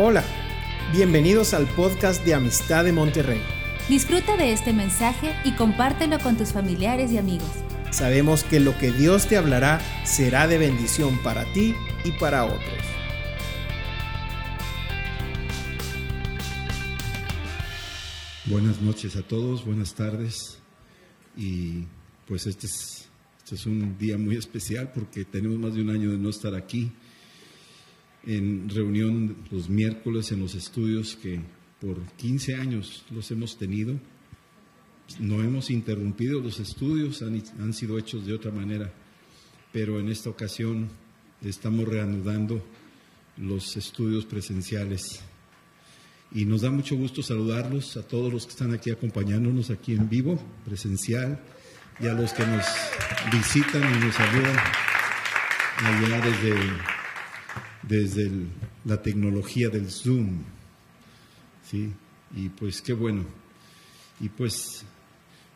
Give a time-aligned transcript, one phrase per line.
[0.00, 0.22] Hola,
[0.92, 3.40] bienvenidos al podcast de Amistad de Monterrey.
[3.88, 7.50] Disfruta de este mensaje y compártelo con tus familiares y amigos.
[7.90, 11.74] Sabemos que lo que Dios te hablará será de bendición para ti
[12.04, 12.62] y para otros.
[18.46, 20.60] Buenas noches a todos, buenas tardes.
[21.36, 21.86] Y
[22.24, 23.08] pues este es,
[23.38, 26.54] este es un día muy especial porque tenemos más de un año de no estar
[26.54, 26.92] aquí
[28.28, 31.40] en reunión los miércoles en los estudios que
[31.80, 33.98] por 15 años los hemos tenido.
[35.18, 38.92] No hemos interrumpido los estudios, han, han sido hechos de otra manera,
[39.72, 40.90] pero en esta ocasión
[41.42, 42.62] estamos reanudando
[43.38, 45.22] los estudios presenciales.
[46.30, 50.10] Y nos da mucho gusto saludarlos a todos los que están aquí acompañándonos aquí en
[50.10, 51.40] vivo, presencial,
[51.98, 52.66] y a los que nos
[53.32, 54.56] visitan y nos saludan
[55.78, 56.97] allá desde
[57.88, 58.30] desde
[58.84, 60.42] la tecnología del Zoom.
[61.68, 61.90] ¿sí?
[62.36, 63.24] Y pues qué bueno.
[64.20, 64.84] Y pues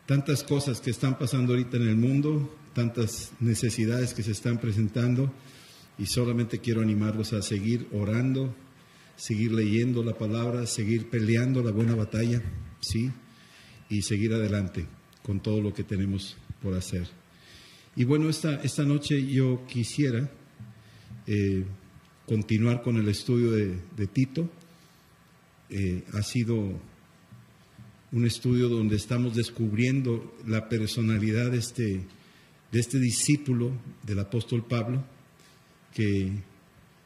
[0.06, 5.32] tantas cosas que están pasando ahorita en el mundo, tantas necesidades que se están presentando
[5.98, 8.54] y solamente quiero animarlos a seguir orando,
[9.16, 12.42] seguir leyendo la palabra, seguir peleando la buena batalla,
[12.80, 13.10] ¿sí?
[13.90, 14.86] Y seguir adelante
[15.22, 17.08] con todo lo que tenemos por hacer.
[17.94, 20.30] Y bueno, esta, esta noche yo quisiera
[21.26, 21.64] eh,
[22.26, 24.48] continuar con el estudio de, Tito.
[25.70, 26.80] Eh, ha sido
[28.12, 32.04] un estudio donde estamos descubriendo la personalidad de este,
[32.70, 35.02] de este discípulo del apóstol Pablo,
[35.94, 36.30] que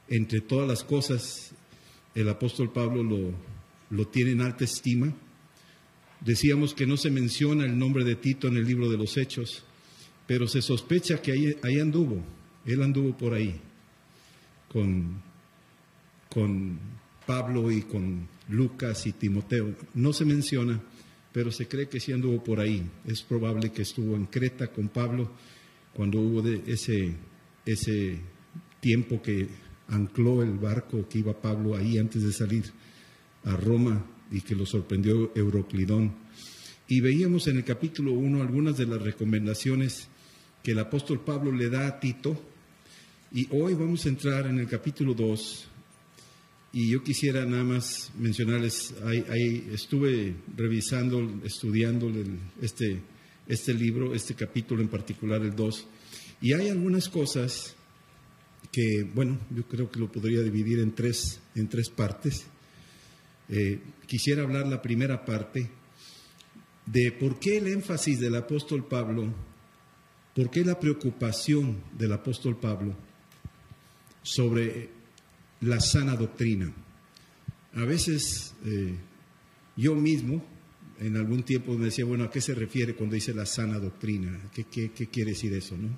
[0.09, 1.53] entre todas las cosas
[2.15, 3.33] el apóstol Pablo lo,
[3.91, 5.15] lo tiene en alta estima.
[6.21, 9.63] Decíamos que no se menciona el nombre de Tito en el libro de los Hechos,
[10.27, 12.25] pero se sospecha que ahí, ahí anduvo,
[12.65, 13.61] él anduvo por ahí
[14.77, 15.23] con,
[16.29, 16.79] con
[17.25, 19.75] Pablo y con Lucas y Timoteo.
[19.95, 20.79] No se menciona,
[21.33, 22.87] pero se cree que sí anduvo por ahí.
[23.07, 25.31] Es probable que estuvo en Creta con Pablo
[25.95, 27.15] cuando hubo de ese,
[27.65, 28.21] ese
[28.79, 29.49] tiempo que
[29.89, 32.65] ancló el barco que iba Pablo ahí antes de salir
[33.45, 36.13] a Roma y que lo sorprendió Euroclidón.
[36.87, 40.09] Y veíamos en el capítulo 1 algunas de las recomendaciones
[40.63, 42.56] que el apóstol Pablo le da a Tito
[43.37, 45.69] y hoy vamos a entrar en el capítulo 2
[46.73, 52.11] y yo quisiera nada más mencionarles, ahí, estuve revisando, estudiando
[52.63, 53.03] este,
[53.47, 55.87] este libro, este capítulo en particular, el 2,
[56.41, 57.77] y hay algunas cosas
[58.73, 62.47] que, bueno, yo creo que lo podría dividir en tres, en tres partes.
[63.51, 65.71] Eh, quisiera hablar la primera parte
[66.87, 69.31] de por qué el énfasis del apóstol Pablo,
[70.35, 73.05] por qué la preocupación del apóstol Pablo
[74.27, 74.89] sobre
[75.61, 76.73] la sana doctrina.
[77.75, 78.93] A veces eh,
[79.77, 80.45] yo mismo
[80.99, 84.51] en algún tiempo me decía, bueno, ¿a qué se refiere cuando dice la sana doctrina?
[84.53, 85.77] ¿Qué, quiere decir eso?
[85.77, 85.97] No?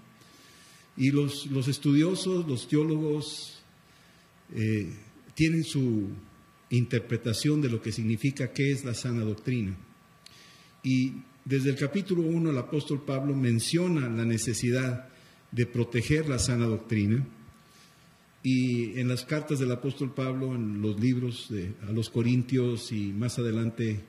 [0.98, 3.62] Y los, los estudiosos, los teólogos,
[4.54, 4.92] eh,
[5.34, 6.08] tienen su
[6.68, 9.74] interpretación de lo que significa qué es la sana doctrina.
[10.82, 11.14] Y
[11.46, 15.08] desde el capítulo 1 el apóstol Pablo menciona la necesidad
[15.50, 17.26] de proteger la sana doctrina
[18.42, 21.48] y en las cartas del apóstol Pablo, en los libros
[21.86, 24.00] a los Corintios y más adelante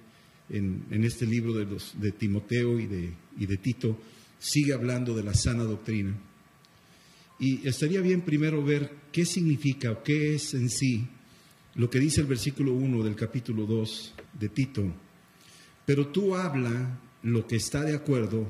[0.50, 4.00] en, este libro de Timoteo y de, y de Tito,
[4.40, 6.16] sigue hablando de la sana doctrina.
[7.40, 11.08] Y estaría bien primero ver qué significa o qué es en sí
[11.76, 14.84] lo que dice el versículo 1 del capítulo 2 de Tito.
[15.86, 18.48] Pero tú habla lo que está de acuerdo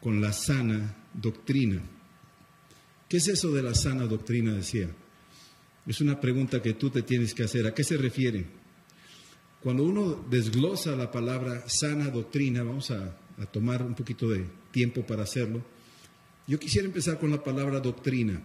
[0.00, 1.82] con la sana doctrina.
[3.08, 4.52] ¿Qué es eso de la sana doctrina?
[4.52, 4.88] Decía.
[5.86, 7.66] Es una pregunta que tú te tienes que hacer.
[7.66, 8.46] ¿A qué se refiere?
[9.62, 13.18] Cuando uno desglosa la palabra sana doctrina, vamos a,
[13.50, 15.64] tomar un poquito de tiempo para hacerlo.
[16.46, 18.40] Yo quisiera empezar con la palabra doctrina.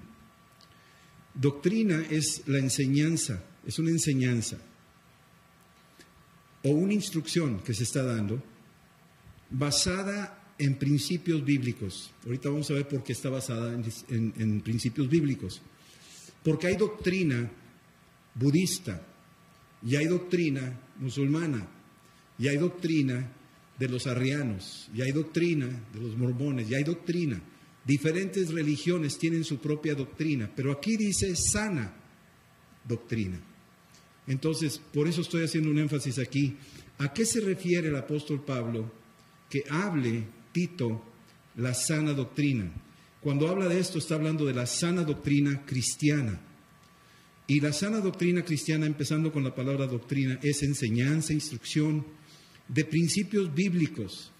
[1.34, 4.58] Doctrina es la enseñanza, es una enseñanza
[6.64, 8.42] o una instrucción que se está dando
[9.50, 12.12] basada en principios bíblicos.
[12.26, 15.62] Ahorita vamos a ver por qué está basada en principios bíblicos.
[16.44, 17.50] Porque hay doctrina
[18.36, 19.02] budista,
[19.86, 21.68] y hay doctrina musulmana,
[22.38, 23.32] y hay doctrina
[23.78, 27.42] de los arrianos, y hay doctrina de los mormones, y hay doctrina.
[27.86, 31.94] Diferentes religiones tienen su propia doctrina, pero aquí dice sana
[32.88, 33.40] doctrina.
[34.28, 36.56] Entonces, por eso estoy haciendo un énfasis aquí.
[37.00, 38.92] ¿A qué se refiere el apóstol Pablo
[39.50, 40.24] que hable,
[41.56, 42.72] La sana doctrina?
[43.22, 46.40] Cuando habla de esto está hablando de la sana doctrina cristiana.
[47.48, 52.06] Y la sana doctrina cristiana, empezando con la palabra doctrina, es enseñanza, instrucción
[52.68, 54.32] de principios bíblicos.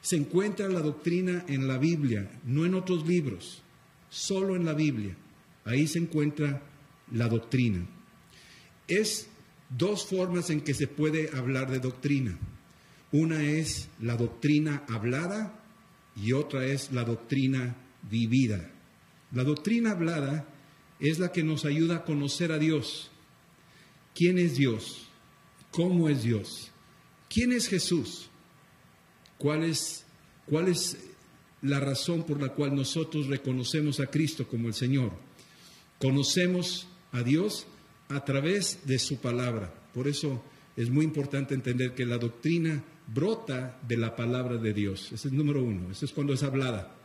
[0.00, 3.62] Se encuentra la doctrina en la Biblia, no en otros libros,
[4.10, 5.16] solo en la Biblia.
[5.64, 6.62] Ahí se encuentra
[7.10, 7.86] la doctrina.
[8.86, 9.28] Es
[9.70, 12.38] dos formas en que se puede hablar de doctrina.
[13.14, 15.62] Una es la doctrina hablada
[16.16, 17.76] y otra es la doctrina
[18.10, 18.72] vivida.
[19.30, 20.48] La doctrina hablada
[20.98, 23.12] es la que nos ayuda a conocer a Dios.
[24.16, 25.06] ¿Quién es Dios?
[25.70, 26.72] ¿Cómo es Dios?
[27.28, 28.30] ¿Quién es Jesús?
[29.38, 30.04] ¿Cuál es,
[30.46, 30.98] cuál es
[31.62, 35.12] la razón por la cual nosotros reconocemos a Cristo como el Señor?
[36.00, 37.68] Conocemos a Dios
[38.08, 39.72] a través de su palabra.
[39.94, 40.42] Por eso
[40.76, 45.12] es muy importante entender que la doctrina brota de la palabra de Dios.
[45.12, 45.90] Ese es número uno.
[45.90, 46.96] Eso es cuando es hablada.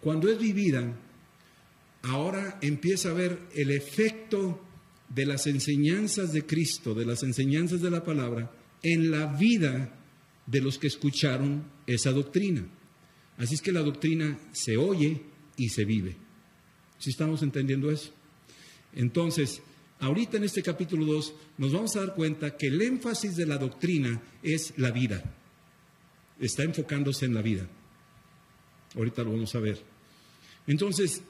[0.00, 0.94] Cuando es vivida,
[2.02, 4.60] ahora empieza a ver el efecto
[5.08, 8.50] de las enseñanzas de Cristo, de las enseñanzas de la palabra,
[8.82, 9.98] en la vida
[10.46, 12.66] de los que escucharon esa doctrina.
[13.38, 15.22] Así es que la doctrina se oye
[15.56, 16.16] y se vive.
[16.98, 18.12] ¿Sí estamos entendiendo eso?
[18.92, 19.62] Entonces,
[20.00, 23.58] ahorita en este capítulo 2 nos vamos a dar cuenta que el énfasis de la
[23.58, 25.22] doctrina es la vida.
[26.38, 27.66] Está enfocándose en la vida.
[28.96, 29.82] Ahorita lo vamos a ver.
[30.66, 31.22] Entonces,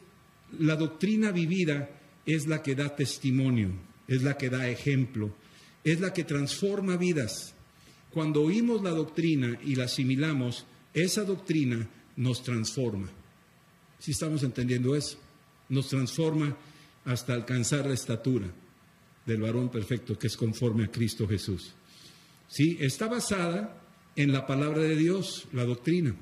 [0.58, 1.90] la doctrina vivida
[2.26, 3.70] es la que da testimonio,
[4.06, 5.34] es la que da ejemplo,
[5.82, 7.54] es la que transforma vidas.
[8.10, 13.08] Cuando oímos la doctrina y la asimilamos, esa doctrina nos transforma.
[13.98, 15.18] Si estamos entendiendo eso,
[15.68, 16.56] nos transforma
[17.04, 18.46] hasta alcanzar la estatura
[19.26, 21.74] del varón perfecto que es conforme a Cristo Jesús.
[22.48, 23.82] Sí, está basada
[24.16, 26.14] en la palabra de Dios, la doctrina.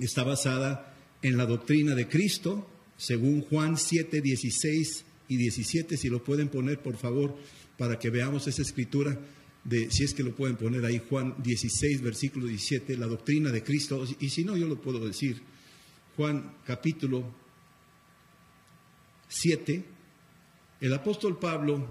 [0.00, 6.22] Está basada en la doctrina de Cristo, según Juan 7, 16 y 17, si lo
[6.22, 7.36] pueden poner por favor,
[7.76, 9.18] para que veamos esa escritura
[9.64, 13.62] de, si es que lo pueden poner ahí, Juan 16, versículo 17, la doctrina de
[13.62, 15.40] Cristo, y si no, yo lo puedo decir.
[16.16, 17.24] Juan capítulo
[19.30, 19.84] 7,
[20.80, 21.88] el apóstol Pablo,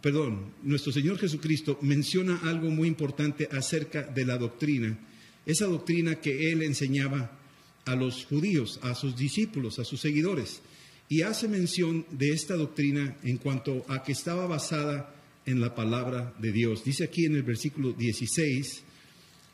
[0.00, 4.98] perdón, nuestro Señor Jesucristo menciona algo muy importante acerca de la doctrina,
[5.44, 7.38] esa doctrina que él enseñaba
[7.84, 10.62] a los judíos, a sus discípulos, a sus seguidores.
[11.08, 15.12] Y hace mención de esta doctrina en cuanto a que estaba basada
[15.44, 16.84] en la palabra de Dios.
[16.84, 18.84] Dice aquí en el versículo 16,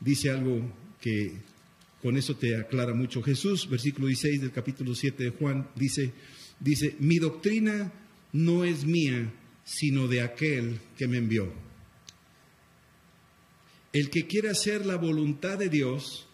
[0.01, 0.61] dice algo
[1.01, 1.33] que
[2.01, 3.23] con eso te aclara mucho.
[3.23, 6.13] Jesús, versículo 16 del capítulo 7 de Juan, dice,
[6.59, 7.91] dice, mi doctrina
[8.33, 9.33] no es mía,
[9.63, 11.51] sino de aquel que me envió.
[13.93, 16.27] El que quiere hacer la voluntad de Dios,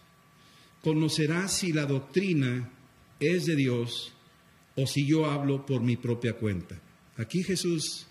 [0.82, 2.70] conocerá si la doctrina
[3.18, 4.12] es de Dios
[4.76, 6.80] o si yo hablo por mi propia cuenta.
[7.16, 8.06] Aquí Jesús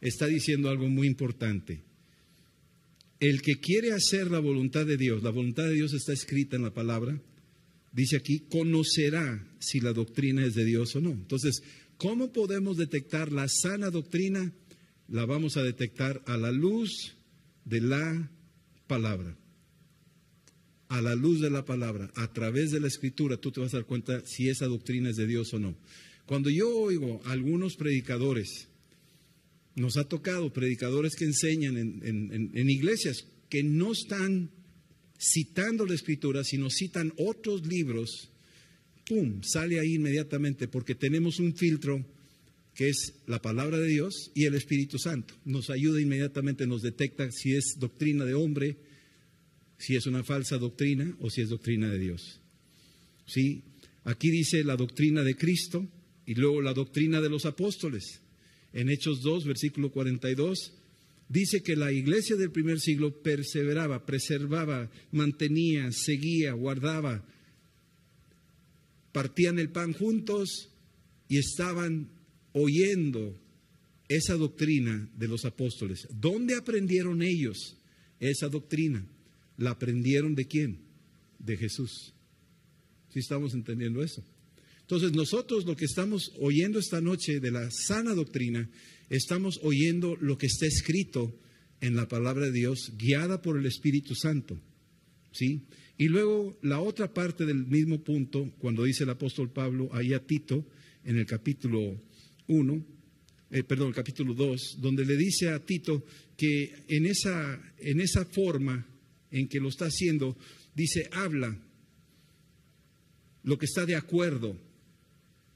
[0.00, 1.80] está diciendo algo muy importante.
[3.20, 6.62] El que quiere hacer la voluntad de Dios, la voluntad de Dios está escrita en
[6.62, 7.20] la palabra,
[8.02, 11.10] dice aquí, conocerá si la doctrina es de Dios o no.
[11.10, 11.62] Entonces,
[11.96, 14.52] ¿cómo podemos detectar la sana doctrina?
[15.08, 17.16] La vamos a detectar a la luz
[17.64, 18.30] de la
[18.86, 19.36] palabra
[20.88, 23.78] a la luz de la palabra, a través de la escritura, tú te vas a
[23.78, 25.76] dar cuenta si esa doctrina es de Dios o no.
[26.26, 28.68] Cuando yo oigo a algunos predicadores,
[29.76, 34.50] nos ha tocado predicadores que enseñan en, iglesias que no están
[35.18, 38.30] citando la escritura, sino citan otros libros,
[39.06, 42.04] ¡pum!, sale ahí inmediatamente porque tenemos un filtro
[42.74, 45.34] que es la palabra de Dios y el Espíritu Santo.
[45.44, 48.76] Nos ayuda inmediatamente, nos detecta si es doctrina de hombre,
[49.78, 52.40] si es una falsa doctrina o si es doctrina de Dios.
[53.26, 53.62] ¿Sí?
[54.04, 55.88] Aquí dice la doctrina de Cristo
[56.24, 58.20] y luego la doctrina de los apóstoles.
[58.72, 60.72] En Hechos 2, versículo 42,
[61.28, 67.24] dice que la iglesia del primer siglo perseveraba, preservaba, mantenía, seguía, guardaba,
[69.12, 70.70] partían el pan juntos
[71.28, 72.08] y estaban
[72.52, 73.38] oyendo
[74.08, 76.06] esa doctrina de los apóstoles.
[76.10, 77.76] ¿Dónde aprendieron ellos
[78.20, 79.06] esa doctrina?
[79.56, 80.78] ¿La aprendieron de quién?
[81.38, 82.14] De Jesús.
[83.12, 84.24] ¿Sí estamos entendiendo eso?
[84.80, 88.70] Entonces nosotros lo que estamos oyendo esta noche de la sana doctrina,
[89.10, 91.34] estamos oyendo lo que está escrito
[91.80, 94.58] en la palabra de Dios, guiada por el Espíritu Santo.
[95.32, 95.62] ¿Sí?
[95.96, 100.24] Y luego la otra parte del mismo punto, cuando dice el apóstol Pablo ahí a
[100.24, 100.64] Tito,
[101.04, 102.00] en el capítulo
[102.46, 102.86] 1,
[103.50, 106.04] eh, perdón, el capítulo 2, donde le dice a Tito
[106.36, 108.86] que en esa, en esa forma
[109.30, 110.36] en que lo está haciendo,
[110.74, 111.58] dice, habla
[113.42, 114.56] lo que está de acuerdo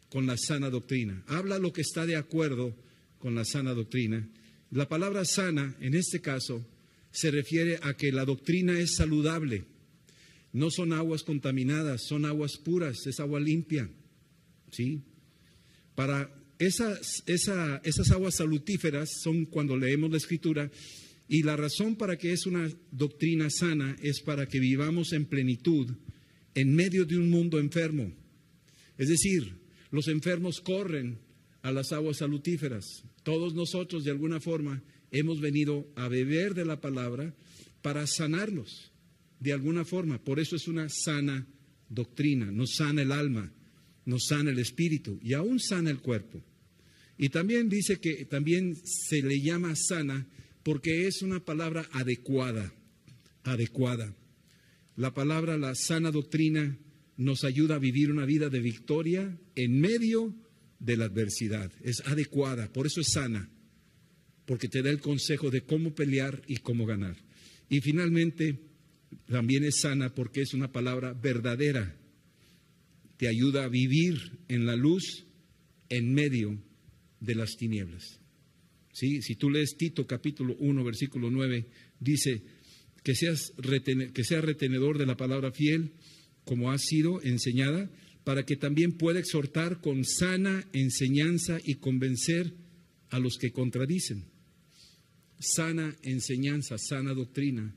[0.08, 2.74] con la sana doctrina, habla lo que está de acuerdo
[3.22, 4.28] con la sana doctrina.
[4.72, 6.66] La palabra sana, en este caso,
[7.12, 9.64] se refiere a que la doctrina es saludable.
[10.52, 13.88] No son aguas contaminadas, son aguas puras, es agua limpia.
[14.72, 15.02] ¿Sí?
[15.94, 20.68] Para esas, esas aguas salutíferas son cuando leemos la escritura
[21.28, 25.92] y la razón para que es una doctrina sana es para que vivamos en plenitud
[26.56, 28.12] en medio de un mundo enfermo.
[28.98, 29.54] Es decir,
[29.92, 31.18] los enfermos corren
[31.62, 33.04] a las aguas salutíferas.
[33.22, 37.34] Todos nosotros, de alguna forma, hemos venido a beber de la palabra
[37.82, 38.92] para sanarnos,
[39.40, 40.22] de alguna forma.
[40.22, 41.46] Por eso es una sana
[41.88, 43.52] doctrina, nos sana el alma,
[44.04, 46.42] nos sana el espíritu y aún sana el cuerpo.
[47.18, 50.26] Y también dice que también se le llama sana
[50.62, 52.72] porque es una palabra adecuada,
[53.44, 54.14] adecuada.
[54.96, 56.78] La palabra, la sana doctrina,
[57.16, 60.34] nos ayuda a vivir una vida de victoria en medio
[60.82, 61.70] de la adversidad.
[61.82, 63.48] Es adecuada, por eso es sana,
[64.44, 67.16] porque te da el consejo de cómo pelear y cómo ganar.
[67.68, 68.58] Y finalmente,
[69.26, 71.96] también es sana porque es una palabra verdadera.
[73.16, 75.24] Te ayuda a vivir en la luz
[75.88, 76.60] en medio
[77.20, 78.20] de las tinieblas.
[78.92, 79.22] ¿Sí?
[79.22, 81.66] Si tú lees Tito capítulo 1, versículo 9,
[82.00, 82.42] dice
[83.04, 83.52] que seas
[84.12, 85.92] que seas retenedor de la palabra fiel,
[86.44, 87.90] como ha sido enseñada,
[88.24, 92.52] para que también pueda exhortar con sana enseñanza y convencer
[93.10, 94.24] a los que contradicen.
[95.38, 97.74] Sana enseñanza, sana doctrina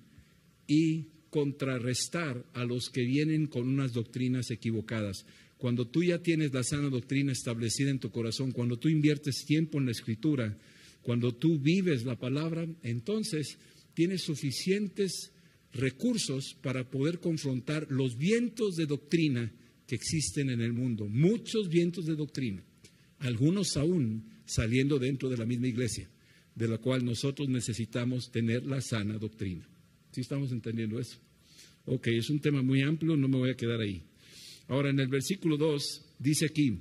[0.68, 5.26] y contrarrestar a los que vienen con unas doctrinas equivocadas.
[5.58, 9.80] Cuando tú ya tienes la sana doctrina establecida en tu corazón, cuando tú inviertes tiempo
[9.80, 10.58] en la escritura,
[11.02, 13.58] cuando tú vives la palabra, entonces
[13.94, 15.32] tienes suficientes
[15.74, 19.52] recursos para poder confrontar los vientos de doctrina
[19.88, 22.64] que existen en el mundo, muchos vientos de doctrina,
[23.20, 26.10] algunos aún saliendo dentro de la misma iglesia,
[26.56, 29.68] de la cual nosotros necesitamos tener la sana doctrina.
[30.12, 31.18] ¿Sí estamos entendiendo eso?
[31.86, 34.02] Ok, es un tema muy amplio, no me voy a quedar ahí.
[34.68, 36.80] Ahora, en el versículo 2 dice aquí,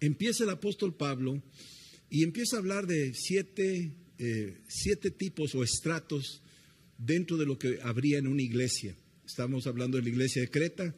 [0.00, 1.42] empieza el apóstol Pablo
[2.10, 6.42] y empieza a hablar de siete, eh, siete tipos o estratos
[6.98, 8.96] dentro de lo que habría en una iglesia.
[9.26, 10.94] Estamos hablando de la iglesia de Creta,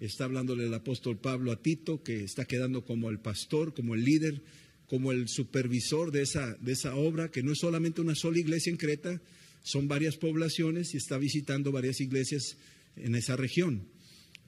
[0.00, 4.04] está hablándole el apóstol Pablo a Tito, que está quedando como el pastor, como el
[4.04, 4.42] líder,
[4.86, 8.70] como el supervisor de esa, de esa obra, que no es solamente una sola iglesia
[8.70, 9.20] en Creta,
[9.62, 12.56] son varias poblaciones y está visitando varias iglesias
[12.96, 13.88] en esa región.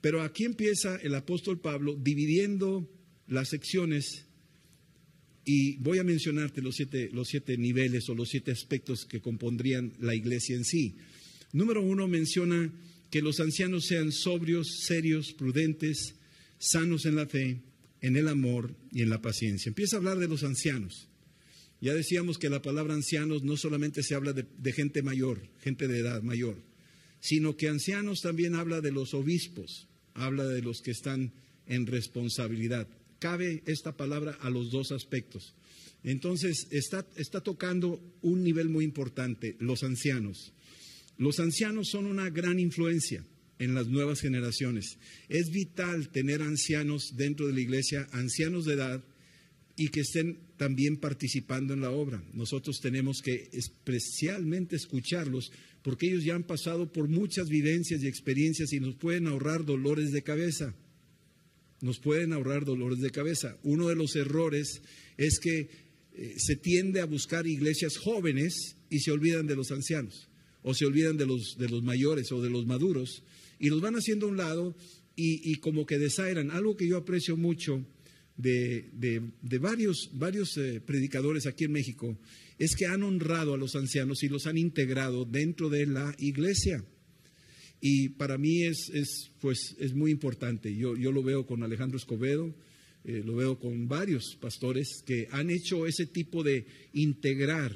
[0.00, 2.88] Pero aquí empieza el apóstol Pablo dividiendo
[3.28, 4.26] las secciones
[5.44, 9.92] y voy a mencionarte los siete, los siete niveles o los siete aspectos que compondrían
[10.00, 10.96] la iglesia en sí.
[11.52, 12.72] Número uno menciona
[13.10, 16.14] que los ancianos sean sobrios, serios, prudentes,
[16.58, 17.60] sanos en la fe,
[18.00, 19.68] en el amor y en la paciencia.
[19.68, 21.08] Empieza a hablar de los ancianos.
[21.80, 26.00] Ya decíamos que la palabra ancianos no solamente se habla de, gente mayor, gente de
[26.00, 26.56] edad mayor,
[27.20, 31.32] sino que ancianos también habla de los obispos, habla de los que están
[31.66, 32.86] en responsabilidad.
[33.18, 35.54] Cabe esta palabra a los dos aspectos.
[36.02, 40.52] Entonces, está, está tocando un nivel muy importante, los ancianos.
[41.20, 43.22] Los ancianos son una gran influencia
[43.58, 44.96] en las nuevas generaciones.
[45.28, 49.04] Es vital tener ancianos dentro de la iglesia, ancianos de edad,
[49.76, 52.24] y que estén también participando en la obra.
[52.32, 58.72] Nosotros tenemos que especialmente escucharlos porque ellos ya han pasado por muchas vivencias y experiencias
[58.72, 60.74] y nos pueden ahorrar dolores de cabeza.
[61.82, 63.58] Nos pueden ahorrar dolores de cabeza.
[63.62, 64.80] Uno de los errores
[65.18, 65.68] es que
[66.14, 70.29] eh, se tiende a buscar iglesias jóvenes y se olvidan de los ancianos
[70.62, 73.22] o se olvidan de los, de los mayores o de los maduros
[73.58, 74.74] y los van haciendo a un lado
[75.16, 76.50] y, como que desairan.
[76.50, 77.84] Algo que yo aprecio mucho
[78.36, 82.16] de, de, varios, varios eh, predicadores aquí en México
[82.58, 86.82] es que han honrado a los ancianos y los han integrado dentro de la iglesia.
[87.82, 90.74] Y para mí es, es, pues, es muy importante.
[90.74, 92.54] Yo, yo lo veo con Alejandro Escobedo,
[93.04, 97.74] eh, lo veo con varios pastores que han hecho ese tipo de integrar.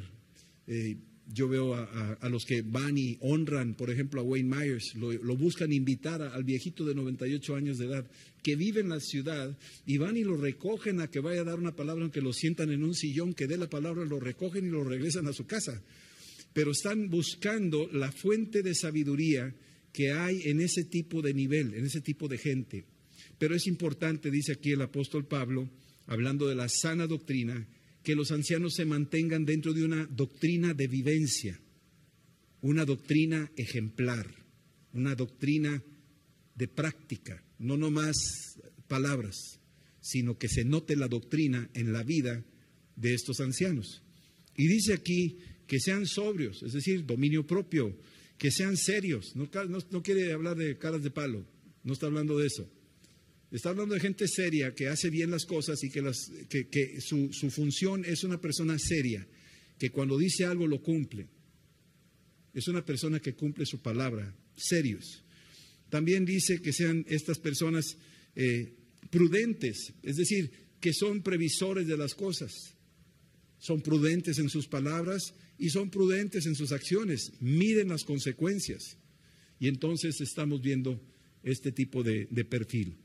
[0.67, 0.97] Eh,
[1.33, 5.73] yo veo a, los que van y honran, por ejemplo, a Wayne Myers, lo, buscan
[5.73, 8.11] invitar al viejito de 98 años de edad,
[8.43, 11.59] que vive en la ciudad, y van y lo recogen a que vaya a dar
[11.59, 14.71] una palabra, aunque lo sientan en un sillón, que dé la palabra, lo recogen y
[14.71, 15.83] lo regresan a su casa.
[16.53, 19.55] Pero están buscando la fuente de sabiduría
[19.93, 22.85] que hay en ese tipo de nivel, en ese tipo de gente.
[23.39, 25.71] Pero es importante, dice aquí el apóstol Pablo,
[26.07, 27.67] hablando de la sana doctrina,
[28.05, 31.59] que los ancianos se mantengan dentro de una doctrina de vivencia,
[32.61, 34.27] una doctrina ejemplar,
[34.93, 35.83] una doctrina
[36.55, 38.15] de práctica, no nomás
[38.87, 39.59] palabras,
[40.01, 42.45] sino que se note la doctrina en la vida
[42.95, 44.03] de estos ancianos.
[44.57, 47.99] Y dice aquí que sean sobrios, es decir, dominio propio,
[48.39, 49.35] que sean serios.
[49.35, 49.51] No,
[50.03, 51.47] quiere hablar de caras de palo,
[51.83, 52.71] no está hablando de eso.
[53.55, 58.25] Está hablando de gente seria que hace bien las cosas y que, su, función es
[58.25, 59.25] una persona seria,
[59.79, 61.29] que cuando dice algo lo cumple.
[62.53, 65.23] Es una persona que cumple su palabra, serios.
[65.89, 67.97] También dice que sean estas personas
[68.35, 68.73] eh,
[69.09, 72.75] prudentes, es decir, que son previsores de las cosas.
[73.61, 78.99] Son prudentes en sus palabras y son prudentes en sus acciones, miden las consecuencias.
[79.61, 81.01] Y entonces estamos viendo
[81.45, 83.04] este tipo de perfil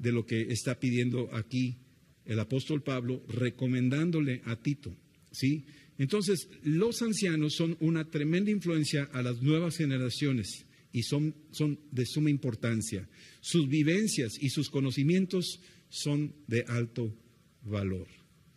[0.00, 1.76] de lo que está pidiendo aquí
[2.24, 4.96] el apóstol Pablo, recomendándole a Tito.
[5.30, 5.64] ¿sí?
[5.98, 12.06] Entonces, los ancianos son una tremenda influencia a las nuevas generaciones y son, son de
[12.06, 13.08] suma importancia.
[13.40, 17.14] Sus vivencias y sus conocimientos son de alto
[17.62, 18.08] valor.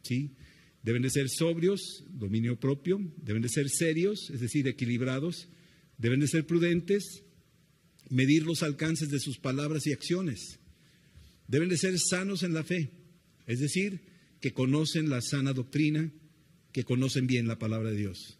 [0.01, 0.31] ¿sí?
[0.81, 5.49] Deben de ser sobrios, dominio propio, deben de ser serios, es decir, equilibrados,
[5.97, 7.23] deben de ser prudentes,
[8.09, 10.59] medir los alcances de sus palabras y acciones,
[11.47, 12.89] deben de ser sanos en la fe,
[13.47, 14.01] es decir,
[14.39, 16.11] que conocen la sana doctrina,
[16.71, 18.39] que conocen bien la palabra de Dios.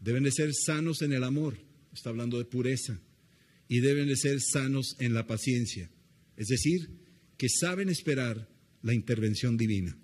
[0.00, 1.58] Deben de ser sanos en el amor,
[1.92, 3.00] está hablando de pureza,
[3.68, 5.90] y deben de ser sanos en la paciencia,
[6.36, 6.88] es decir,
[7.36, 8.48] que saben esperar
[8.82, 9.96] la intervención divina.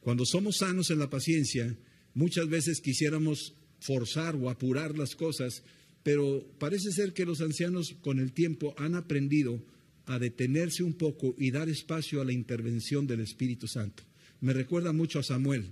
[0.00, 1.76] Cuando somos sanos en la paciencia,
[2.14, 5.62] muchas veces quisiéramos forzar o apurar las cosas,
[6.02, 9.62] pero parece ser que los ancianos con el tiempo han aprendido
[10.08, 14.02] a detenerse un poco y dar espacio a la intervención del Espíritu Santo.
[14.40, 15.70] Me recuerda mucho a Samuel,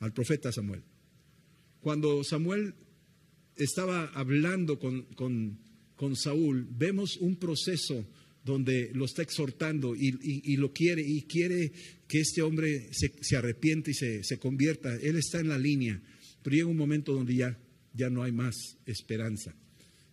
[0.00, 0.82] al profeta Samuel.
[1.80, 2.74] Cuando Samuel
[3.56, 5.06] estaba hablando con,
[5.96, 8.06] con Saúl, vemos un proceso
[8.44, 11.72] donde lo está exhortando y, lo quiere y quiere
[12.06, 14.94] que este hombre se, arrepiente y se, convierta.
[14.96, 16.00] Él está en la línea,
[16.42, 17.58] pero llega un momento donde ya,
[17.94, 18.54] ya no hay más
[18.84, 19.56] esperanza,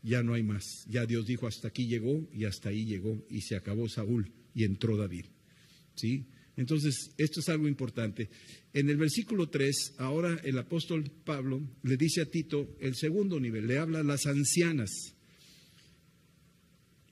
[0.03, 0.63] ya no hay más.
[0.87, 4.63] Ya Dios dijo, hasta aquí llegó y hasta ahí llegó y se acabó Saúl y
[4.63, 5.25] entró David.
[5.95, 6.27] ¿Sí?
[6.57, 8.29] Entonces, esto es algo importante.
[8.73, 13.67] En el versículo 3, ahora el apóstol Pablo le dice a Tito el segundo nivel,
[13.67, 14.89] le habla a las ancianas.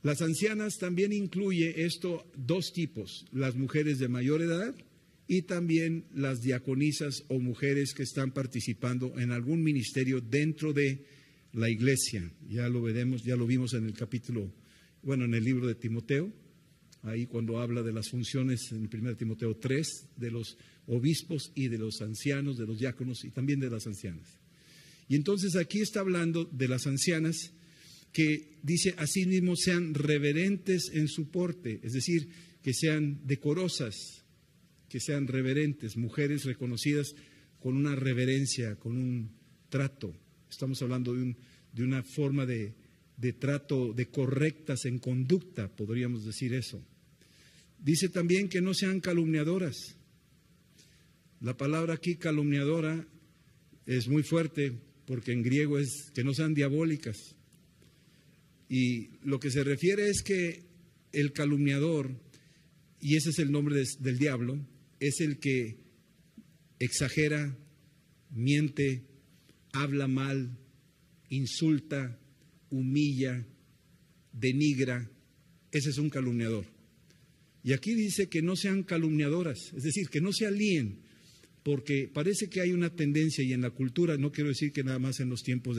[0.02, 4.74] Las ancianas también incluye esto dos tipos, las mujeres de mayor edad
[5.28, 11.06] y también las diaconisas o mujeres que están participando en algún ministerio dentro de
[11.54, 12.32] la iglesia.
[12.48, 14.54] Ya lo veremos, ya lo vimos en el capítulo,
[15.02, 16.32] bueno, en el libro de Timoteo,
[17.04, 20.58] ahí cuando habla de las funciones en el 1 Timoteo 3, de los
[20.88, 24.40] obispos y de los ancianos, de los diáconos y también de las ancianas.
[25.08, 27.54] Y entonces aquí está hablando de las ancianas
[28.12, 32.28] que dice asimismo sean reverentes en su porte, es decir,
[32.62, 33.96] que sean decorosas,
[34.90, 37.14] que sean reverentes, mujeres reconocidas
[37.60, 39.32] con una reverencia, con un
[39.70, 40.14] trato.
[40.50, 42.74] Estamos hablando de, una forma de,
[43.18, 46.82] de trato, de correctas en conducta, podríamos decir eso.
[47.78, 49.96] Dice también que no sean calumniadoras.
[51.42, 53.08] La palabra aquí calumniadora
[53.86, 54.74] es muy fuerte
[55.06, 57.36] porque en griego es que no sean diabólicas.
[58.70, 60.64] Y lo que se refiere es que
[61.12, 62.12] el calumniador,
[63.02, 64.60] y ese es el nombre del diablo,
[65.00, 65.78] es el que
[66.78, 67.58] exagera,
[68.30, 69.09] miente,
[69.82, 70.58] habla mal,
[71.30, 72.20] insulta,
[72.70, 73.46] humilla,
[74.32, 75.10] denigra.
[75.72, 76.66] Ese es un calumniador.
[77.64, 81.00] Y aquí dice que no sean calumniadoras, es decir, que no se alíen,
[81.64, 85.00] porque parece que hay una tendencia y en la cultura, no quiero decir que nada
[85.00, 85.78] más en los tiempos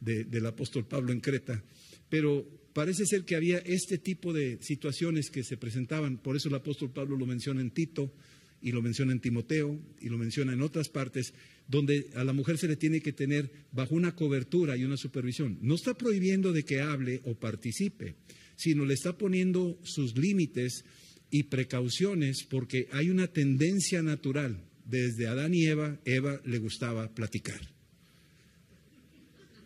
[0.00, 1.62] del apóstol Pablo en Creta,
[2.08, 6.56] pero parece ser que había este tipo de situaciones que se presentaban, por eso el
[6.56, 8.12] apóstol Pablo lo menciona en Tito
[8.60, 11.34] y lo menciona en Timoteo y lo menciona en otras partes,
[11.68, 15.58] donde a la mujer se le tiene que tener bajo una cobertura y una supervisión.
[15.60, 18.16] No está prohibiendo de que hable o participe,
[18.56, 20.84] sino le está poniendo sus límites
[21.30, 24.68] y precauciones porque hay una tendencia natural.
[24.84, 27.60] Desde Adán y Eva, Eva le gustaba platicar.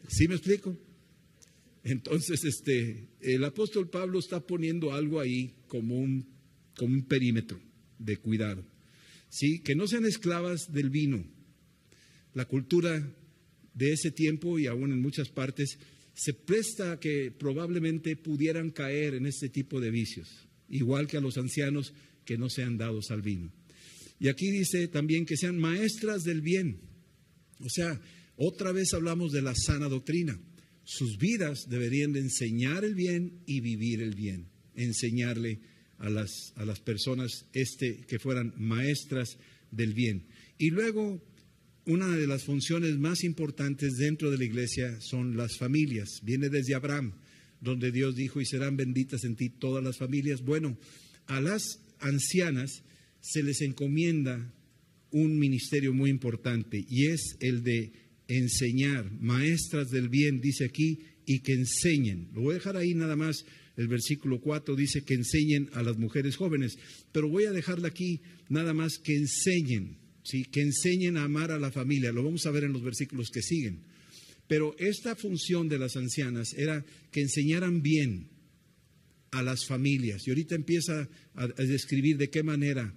[0.08, 0.78] ¿Sí me explico?
[1.82, 6.26] Entonces, este, el apóstol Pablo está poniendo algo ahí como un,
[6.76, 7.60] como un perímetro
[7.98, 8.64] de cuidado.
[9.28, 9.60] ¿Sí?
[9.60, 11.24] Que no sean esclavas del vino.
[12.36, 13.02] La cultura
[13.74, 15.78] de ese tiempo y aún en muchas partes
[16.14, 20.28] se presta a que probablemente pudieran caer en este tipo de vicios,
[20.68, 21.92] igual que a los ancianos
[22.24, 23.52] que no sean dados al vino.
[24.20, 26.78] Y aquí dice también que sean maestras del bien.
[27.58, 28.00] O sea,
[28.36, 30.38] otra vez hablamos de la sana doctrina
[30.86, 34.46] sus vidas deberían de enseñar el bien y vivir el bien,
[34.76, 35.58] enseñarle
[35.98, 39.36] a las, a las personas este, que fueran maestras
[39.72, 40.28] del bien.
[40.58, 41.20] Y luego,
[41.86, 46.20] una de las funciones más importantes dentro de la iglesia son las familias.
[46.22, 47.12] Viene desde Abraham,
[47.60, 50.42] donde Dios dijo, y serán benditas en ti todas las familias.
[50.42, 50.76] Bueno,
[51.26, 52.82] a las ancianas
[53.20, 54.52] se les encomienda
[55.10, 57.92] un ministerio muy importante y es el de
[58.28, 62.28] enseñar, maestras del bien, dice aquí, y que enseñen.
[62.34, 63.44] Lo voy a dejar ahí nada más.
[63.76, 66.78] El versículo 4 dice que enseñen a las mujeres jóvenes,
[67.12, 70.44] pero voy a dejarla aquí nada más que enseñen, ¿sí?
[70.44, 72.12] que enseñen a amar a la familia.
[72.12, 73.80] Lo vamos a ver en los versículos que siguen.
[74.48, 78.28] Pero esta función de las ancianas era que enseñaran bien
[79.30, 80.26] a las familias.
[80.26, 82.94] Y ahorita empieza a, describir de qué manera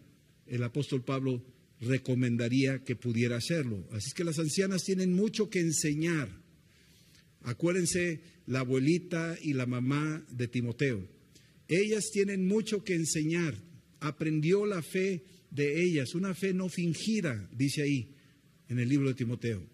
[0.48, 1.44] el apóstol Pablo
[1.82, 3.88] recomendaría que pudiera hacerlo.
[3.92, 6.30] Así que las ancianas tienen mucho que enseñar.
[7.42, 11.08] Acuérdense la abuelita y la mamá de Timoteo.
[11.68, 13.56] Ellas tienen mucho que enseñar.
[14.00, 18.10] Aprendió la fe de ellas, una fe no fingida, dice ahí
[18.68, 19.66] en el libro de Timoteo.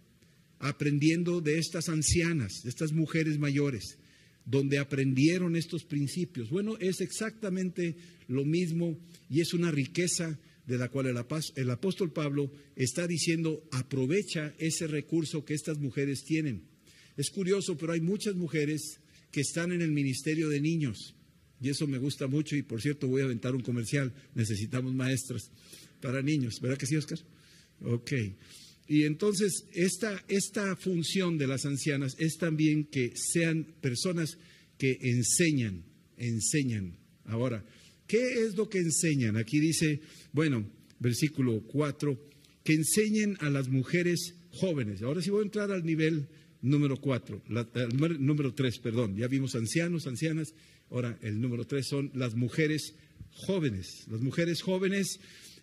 [0.60, 3.98] Aprendiendo de estas ancianas, de estas mujeres mayores,
[4.46, 6.50] donde aprendieron estos principios.
[6.50, 7.96] Bueno, es exactamente
[8.28, 8.98] lo mismo
[9.30, 15.46] y es una riqueza de la cual el, apóstol Pablo está diciendo, aprovecha ese recurso
[15.46, 16.64] que estas mujeres tienen.
[17.18, 19.00] Es curioso, pero hay muchas mujeres
[19.32, 21.16] que están en el ministerio de niños.
[21.62, 24.14] Y eso me gusta mucho y por cierto voy a aventar un comercial.
[24.34, 25.52] Necesitamos maestras
[26.02, 26.60] para niños.
[26.62, 27.20] ¿Verdad que sí, Oscar?
[27.82, 28.12] Ok.
[28.88, 34.38] Y entonces esta, esta función de las ancianas es también que sean personas
[34.78, 35.84] que enseñan,
[36.18, 36.98] enseñan.
[37.26, 37.66] Ahora,
[38.08, 39.38] ¿qué es lo que enseñan?
[39.38, 40.02] Aquí dice,
[40.34, 42.30] bueno, versículo 4,
[42.64, 45.02] que enseñen a las mujeres jóvenes.
[45.02, 46.28] Ahora sí voy a entrar al nivel
[46.62, 47.44] número 4,
[48.20, 49.16] número 3, perdón.
[49.16, 50.54] Ya vimos ancianos, ancianas.
[50.90, 52.96] Ahora el número 3 son las mujeres
[53.32, 54.06] jóvenes.
[54.10, 55.20] Las mujeres jóvenes,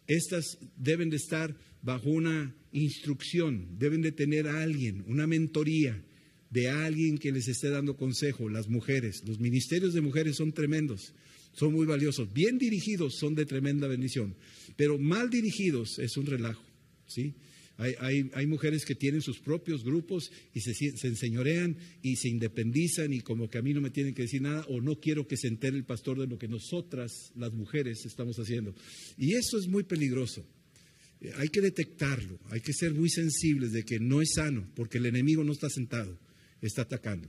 [0.06, 6.02] estas deben de estar bajo una instrucción, deben de tener a alguien, una mentoría
[6.50, 9.22] de alguien que les esté dando consejo, las mujeres.
[9.26, 11.14] Los ministerios de mujeres son tremendos
[11.54, 12.32] son muy valiosos.
[12.32, 14.34] Bien dirigidos son de tremenda bendición,
[14.76, 16.64] pero mal dirigidos es un relajo,
[17.06, 17.34] ¿sí?
[17.78, 23.12] Hay, hay, mujeres que tienen sus propios grupos y se, se, enseñorean y se independizan
[23.12, 25.36] y como que a mí no me tienen que decir nada o no quiero que
[25.36, 28.74] se entere el pastor de lo que nosotras, las mujeres, estamos haciendo.
[29.16, 30.46] Y eso es muy peligroso.
[31.20, 34.98] Eh, hay que detectarlo, hay que ser muy sensibles de que no es sano porque
[34.98, 36.18] el enemigo no está sentado,
[36.60, 37.28] está atacando.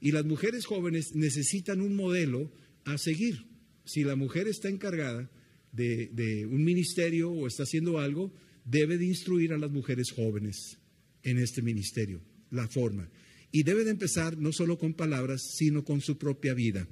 [0.00, 2.52] Y las mujeres jóvenes necesitan un modelo
[2.84, 3.46] a seguir
[3.88, 5.30] si la mujer está encargada
[5.72, 8.32] de, un ministerio o está haciendo algo,
[8.70, 10.78] debe de instruir a las mujeres jóvenes
[11.22, 13.08] en este ministerio, la forma.
[13.50, 16.86] Y debe de empezar no solo con palabras, sino con su propia vida.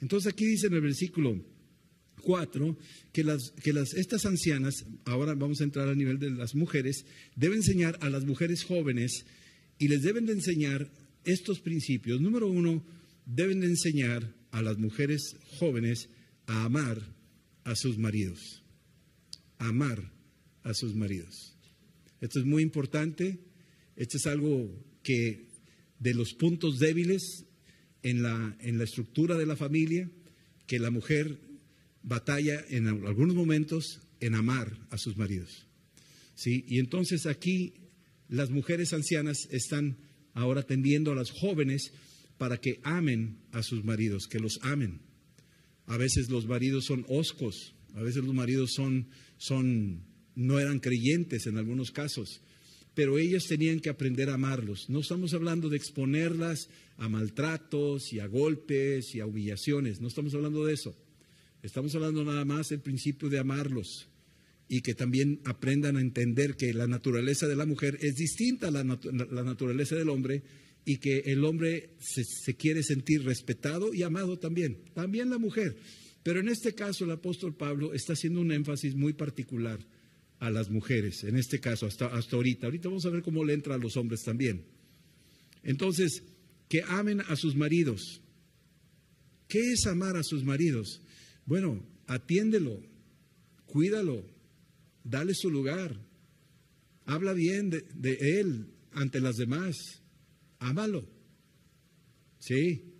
[0.00, 1.42] Entonces aquí dice en el versículo
[2.22, 2.76] 4
[3.12, 7.06] que, las, que las, estas ancianas, ahora vamos a entrar al nivel de las mujeres,
[7.34, 9.24] deben enseñar a las mujeres jóvenes
[9.78, 10.90] y les deben de enseñar
[11.24, 12.20] estos principios.
[12.20, 12.84] Número uno,
[13.24, 16.08] deben de enseñar a las mujeres jóvenes
[16.46, 17.00] a amar
[17.64, 18.62] a sus maridos.
[19.58, 20.15] amar
[20.66, 21.54] a sus maridos.
[22.20, 23.38] Esto es muy importante.
[23.94, 24.68] Esto es algo
[25.02, 25.46] que
[25.98, 27.44] de los puntos débiles
[28.02, 30.10] en la, en la estructura de la familia,
[30.66, 31.38] que la mujer
[32.02, 35.66] batalla en algunos momentos en amar a sus maridos.
[36.34, 36.64] ¿Sí?
[36.68, 37.74] Y entonces aquí
[38.28, 39.96] las mujeres ancianas están
[40.34, 41.92] ahora atendiendo a las jóvenes
[42.38, 45.00] para que amen a sus maridos, que los amen.
[45.86, 50.02] A veces los maridos son oscos, a veces los maridos son, son,
[50.36, 52.40] no eran creyentes en algunos casos,
[52.94, 54.88] pero ellos tenían que aprender a amarlos.
[54.88, 56.68] No estamos hablando de exponerlas
[56.98, 60.96] a maltratos y a golpes y a humillaciones, no estamos hablando de eso.
[61.62, 64.06] Estamos hablando nada más del principio de amarlos
[64.68, 68.70] y que también aprendan a entender que la naturaleza de la mujer es distinta a
[68.70, 70.42] la, naturaleza del hombre
[70.84, 75.76] y que el hombre se, quiere sentir respetado y amado también, también la mujer.
[76.22, 79.80] Pero en este caso el apóstol Pablo está haciendo un énfasis muy particular
[80.38, 82.66] a las mujeres, en este caso hasta, hasta ahorita.
[82.66, 84.64] Ahorita vamos a ver cómo le entra a los hombres también.
[85.62, 86.22] Entonces,
[86.68, 88.20] que amen a sus maridos.
[89.48, 91.00] ¿Qué es amar a sus maridos?
[91.44, 92.82] Bueno, atiéndelo,
[93.66, 94.26] cuídalo,
[95.04, 95.96] dale su lugar,
[97.04, 100.02] habla bien de él ante las demás
[100.58, 101.08] ámalo.
[102.38, 102.92] Sí.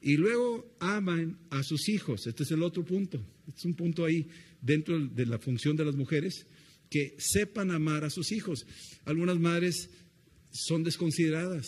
[0.00, 2.26] Y luego aman a sus hijos.
[2.26, 3.18] Este es el otro punto.
[3.46, 4.28] Este es un punto ahí
[4.60, 6.46] dentro de la función de las mujeres,
[6.90, 8.66] que sepan amar a sus hijos.
[9.04, 9.90] Algunas madres
[10.52, 11.66] son desconsideradas,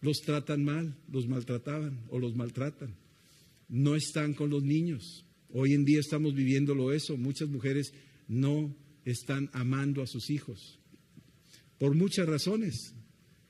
[0.00, 2.94] los tratan mal, los maltrataban o los maltratan.
[3.68, 5.24] No están con los niños.
[5.50, 7.16] Hoy en día estamos viviéndolo eso.
[7.16, 7.92] Muchas mujeres
[8.28, 10.78] no están amando a sus hijos.
[11.78, 12.94] Por muchas razones.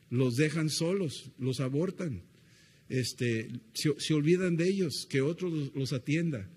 [0.09, 2.23] Los dejan solos, los abortan,
[2.89, 6.49] este, se, olvidan de ellos, que otros los, los atienda.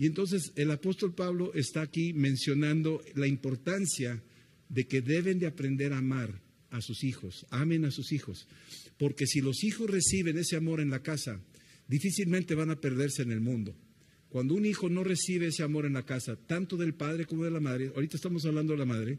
[0.00, 4.22] Y entonces el apóstol Pablo está aquí mencionando la importancia
[4.70, 8.48] de que deben de aprender a amar a sus hijos, amen a sus hijos,
[8.96, 11.38] porque si los hijos reciben ese amor en la casa,
[11.86, 13.76] difícilmente van a perderse en el mundo.
[14.30, 17.50] Cuando un hijo no recibe ese amor en la casa, tanto del padre como de
[17.50, 19.18] la madre, ahorita estamos hablando de la madre,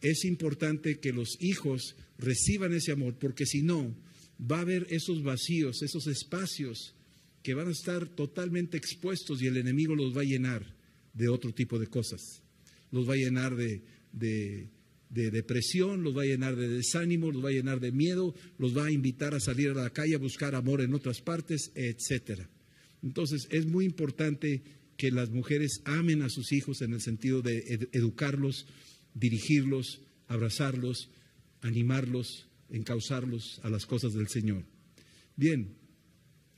[0.00, 3.94] es importante que los hijos reciban ese amor, porque si no,
[4.40, 6.96] va a haber esos vacíos, esos espacios
[7.42, 10.64] que van a estar totalmente expuestos y el enemigo los va a llenar
[11.14, 12.42] de otro tipo de cosas.
[12.90, 14.70] Los va a llenar de, de,
[15.30, 18.86] depresión, los va a llenar de desánimo, los va a llenar de miedo, los va
[18.86, 22.48] a invitar a salir a la calle a buscar amor en otras partes, etcétera.
[23.02, 24.62] Entonces, es muy importante
[24.96, 28.66] que las mujeres amen a sus hijos en el sentido de educarlos,
[29.14, 31.10] dirigirlos, abrazarlos,
[31.60, 34.64] animarlos, encauzarlos a las cosas del Señor.
[35.36, 35.76] Bien,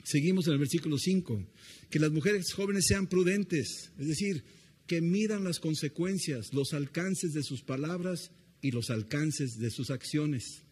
[0.04, 1.46] seguimos en el versículo 5,
[1.90, 4.44] que las mujeres jóvenes sean prudentes, es decir,
[4.86, 10.64] que midan las consecuencias, los alcances de sus palabras y los alcances de sus acciones.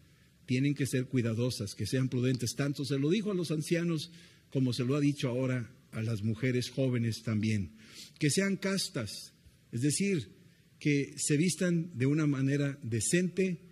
[0.45, 2.55] Tienen que ser cuidadosas, que sean prudentes.
[2.55, 4.11] Tanto se lo dijo a los ancianos
[4.49, 7.77] como se lo ha dicho ahora a las mujeres jóvenes también.
[8.19, 9.33] Que sean castas,
[9.71, 10.27] es decir,
[10.79, 13.68] que se vistan de una manera decente,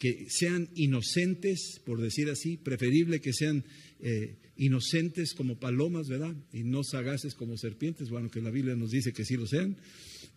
[0.00, 3.66] que sean inocentes, por decir así, preferible que sean
[4.00, 6.34] eh, inocentes como palomas, ¿verdad?
[6.54, 9.76] Y no sagaces como serpientes, bueno, que la Biblia nos dice que sí lo sean,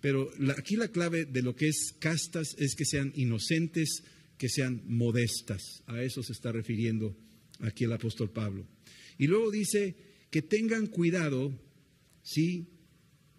[0.02, 4.04] pero aquí la clave de lo que es castas es que sean inocentes,
[4.38, 7.16] que sean modestas, a eso se está refiriendo
[7.60, 8.68] aquí el apóstol Pablo.
[9.18, 9.96] Y luego dice
[10.30, 11.58] que tengan cuidado,
[12.22, 12.68] ¿sí?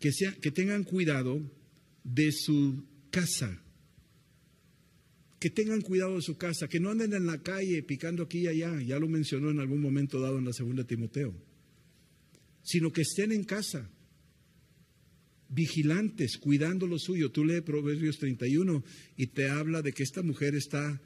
[0.00, 1.42] Que, sea, que tengan cuidado
[2.02, 3.60] de su casa.
[5.44, 8.46] Que tengan cuidado de su casa, que no anden en la calle picando aquí y
[8.46, 11.34] allá, ya lo mencionó en algún momento dado en la segunda Timoteo,
[12.62, 13.90] sino que estén en casa,
[15.50, 17.30] vigilantes, cuidando lo suyo.
[17.30, 18.82] Tú lees Proverbios 31
[19.18, 20.98] y te habla de que esta mujer está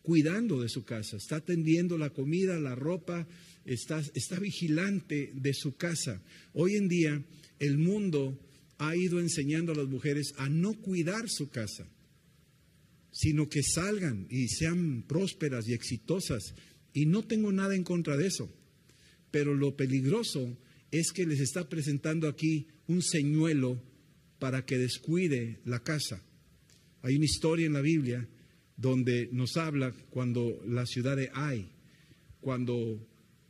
[0.00, 3.28] cuidando de su casa, está atendiendo la comida, la ropa,
[3.66, 6.22] está, está vigilante de su casa.
[6.54, 7.22] Hoy en día
[7.58, 8.40] el mundo
[8.78, 11.86] ha ido enseñando a las mujeres a no cuidar su casa,
[13.16, 16.54] sino que salgan y sean prósperas y exitosas.
[16.92, 18.52] Y no tengo nada en contra de eso.
[19.30, 20.58] Pero lo peligroso
[20.90, 23.82] es que les está presentando aquí un señuelo
[24.38, 26.22] para que descuide la casa.
[27.00, 28.28] Hay una historia en la Biblia
[28.76, 31.70] donde nos habla cuando la ciudad de Ai,
[32.42, 33.02] cuando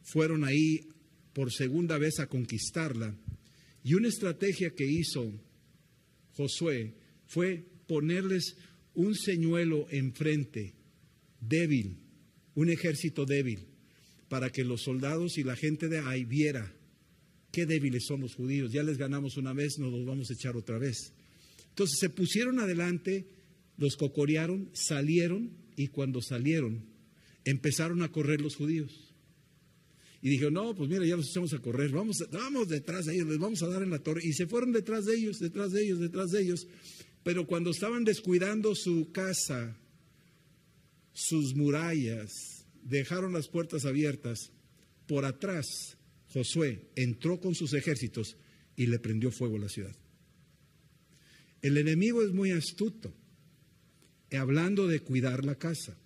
[0.04, 0.86] fueron ahí
[1.32, 3.16] por segunda vez a conquistarla,
[3.82, 5.32] y una estrategia que hizo
[6.34, 6.94] Josué
[7.26, 8.56] fue ponerles
[8.96, 10.74] un señuelo enfrente,
[11.40, 11.98] débil,
[12.54, 13.68] un ejército débil,
[14.28, 16.74] para que los soldados y la gente de ahí viera
[17.52, 18.72] qué débiles son los judíos.
[18.72, 21.12] Ya les ganamos una vez, nos los vamos a echar otra vez.
[21.68, 23.28] Entonces se pusieron adelante,
[23.76, 26.84] los cocorearon, salieron y cuando salieron
[27.44, 29.14] empezaron a correr los judíos.
[30.22, 33.28] Y dijo, no, pues mira, ya los echamos a correr, vamos, vamos detrás de ellos,
[33.28, 34.22] les vamos a dar en la torre.
[34.24, 36.66] Y se fueron detrás de ellos, detrás de ellos, detrás de ellos.
[37.26, 39.76] Pero cuando estaban descuidando su casa,
[41.12, 42.30] sus murallas,
[42.84, 44.52] dejaron las puertas abiertas,
[45.08, 45.96] por atrás
[46.28, 48.36] Josué entró con sus ejércitos
[48.76, 49.96] y le prendió fuego a la ciudad.
[51.62, 53.12] El enemigo es muy astuto,
[54.30, 55.98] hablando de cuidar la casa.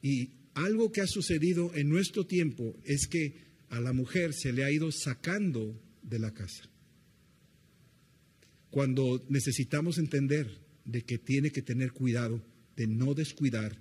[0.00, 3.34] Y algo que ha sucedido en nuestro tiempo es que
[3.68, 6.70] a la mujer se le ha ido sacando de la casa.
[8.70, 12.42] Cuando necesitamos entender de que tiene que tener cuidado
[12.76, 13.76] de no descuidar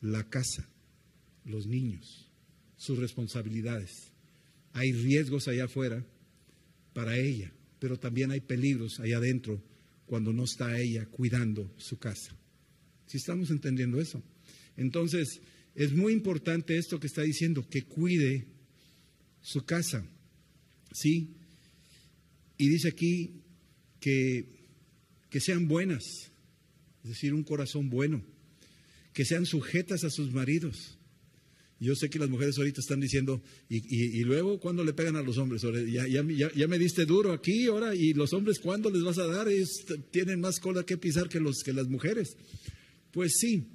[0.00, 0.68] la casa,
[1.44, 2.30] los niños,
[2.76, 4.12] sus responsabilidades.
[4.72, 6.04] Hay riesgos allá afuera
[6.92, 9.62] para ella, pero también hay peligros allá adentro
[10.06, 12.36] cuando no está ella cuidando su casa.
[13.06, 14.22] Si estamos entendiendo eso.
[14.76, 15.40] Entonces,
[15.74, 18.46] es muy importante esto que está diciendo, que cuide
[19.42, 20.06] su casa.
[20.92, 21.34] ¿Sí?
[22.56, 23.42] Y dice aquí
[24.06, 24.44] que,
[25.28, 26.04] que sean buenas,
[27.02, 28.24] es decir, un corazón bueno,
[29.12, 30.96] que sean sujetas a sus maridos.
[31.80, 35.38] Yo sé que las mujeres ahorita están diciendo, y, luego cuando le pegan a los
[35.38, 36.22] hombres, ya, ya,
[36.54, 39.48] ya, me diste duro aquí, ahora, y los hombres cuándo les vas a dar,
[40.12, 42.36] tienen más cola que pisar que, los, que las mujeres.
[43.10, 43.66] Pues sí,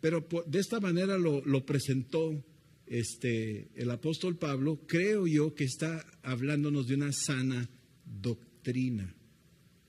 [0.00, 2.42] pero de esta manera lo, presentó
[2.86, 7.68] este, el apóstol Pablo, creo yo que está hablándonos de una sana
[8.06, 9.14] doctrina.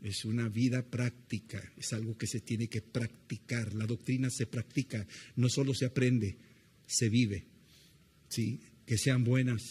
[0.01, 3.73] Es una vida práctica, es algo que se tiene que practicar.
[3.73, 6.37] La doctrina se practica, no solo se aprende,
[6.85, 7.45] se vive.
[8.29, 8.59] ¿sí?
[8.85, 9.61] Que sean buenas,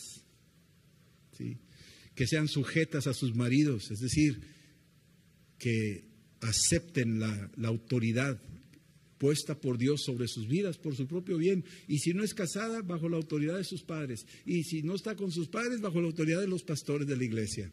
[1.37, 1.57] ¿sí?
[2.15, 4.41] que sean sujetas a sus maridos, es decir,
[5.59, 6.05] que
[6.41, 8.41] acepten la, la autoridad
[9.17, 11.65] puesta por Dios sobre sus vidas por su propio bien.
[11.89, 14.27] Y si no es casada, bajo la autoridad de sus padres.
[14.45, 17.25] Y si no está con sus padres, bajo la autoridad de los pastores de la
[17.25, 17.73] iglesia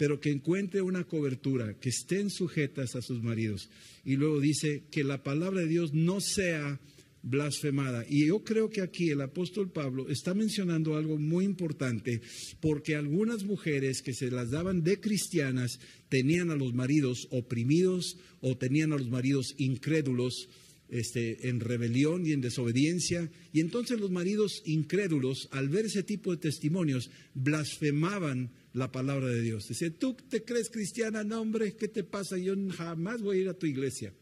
[0.00, 3.68] pero que encuentre una cobertura, que estén sujetas a sus maridos.
[4.02, 6.80] Y luego dice que la palabra de Dios no sea
[7.22, 8.06] blasfemada.
[8.08, 12.22] Y yo creo que aquí el apóstol Pablo está mencionando algo muy importante,
[12.62, 18.56] porque algunas mujeres que se las daban de cristianas tenían a los maridos oprimidos o
[18.56, 20.48] tenían a los maridos incrédulos.
[20.90, 23.30] Este, en rebelión y en desobediencia.
[23.52, 29.40] Y entonces los maridos incrédulos, al ver ese tipo de testimonios, blasfemaban la palabra de
[29.40, 29.68] Dios.
[29.68, 32.36] Dice, tú te crees cristiana, no hombre, ¿qué te pasa?
[32.38, 34.12] Yo jamás voy a ir a tu iglesia,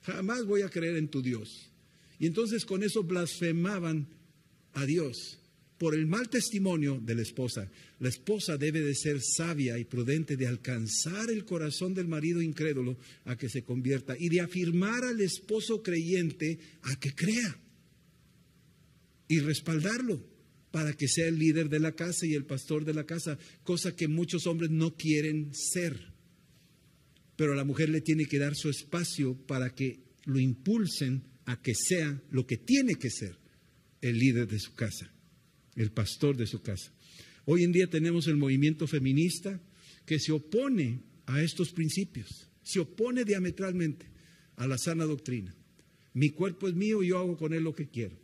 [0.00, 1.70] jamás voy a creer en tu Dios.
[2.18, 4.08] Y entonces con eso blasfemaban
[4.72, 5.38] a Dios
[5.78, 7.70] por el mal testimonio de la esposa.
[8.00, 12.96] La esposa debe de ser sabia y prudente de alcanzar el corazón del marido incrédulo
[13.24, 17.58] a que se convierta y de afirmar al esposo creyente a que crea
[19.28, 20.24] y respaldarlo
[20.70, 23.94] para que sea el líder de la casa y el pastor de la casa, cosa
[23.94, 26.12] que muchos hombres no quieren ser.
[27.36, 31.74] Pero la mujer le tiene que dar su espacio para que lo impulsen a que
[31.74, 33.38] sea lo que tiene que ser
[34.00, 35.13] el líder de su casa,
[35.76, 36.92] el pastor de su casa.
[37.46, 39.60] Hoy en día tenemos el movimiento feminista
[40.06, 44.06] que se opone a estos principios, se opone diametralmente
[44.56, 45.54] a la sana doctrina.
[46.14, 48.16] Mi cuerpo es mío y yo hago con él lo que quiero.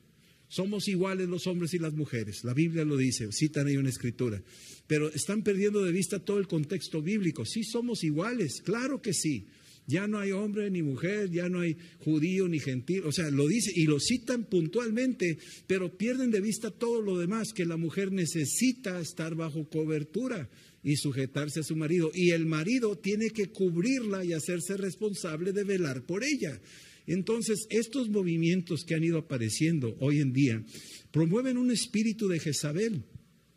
[0.48, 2.42] Somos iguales los hombres y las mujeres.
[2.42, 4.42] La Biblia lo dice, citan ahí una escritura.
[4.88, 7.44] Pero están perdiendo de vista todo el contexto bíblico.
[7.44, 9.46] Sí somos iguales, claro que sí.
[9.90, 13.02] Ya no hay hombre ni mujer, ya no hay judío ni gentil.
[13.04, 17.52] O sea, lo dice y lo citan puntualmente, pero pierden de vista todo lo demás,
[17.52, 20.48] que la mujer necesita estar bajo cobertura
[20.84, 22.12] y sujetarse a su marido.
[22.14, 26.60] Y el marido tiene que cubrirla y hacerse responsable de velar por ella.
[27.06, 30.62] Entonces, estos movimientos que han ido apareciendo hoy en día
[31.10, 33.02] promueven un espíritu de Jezabel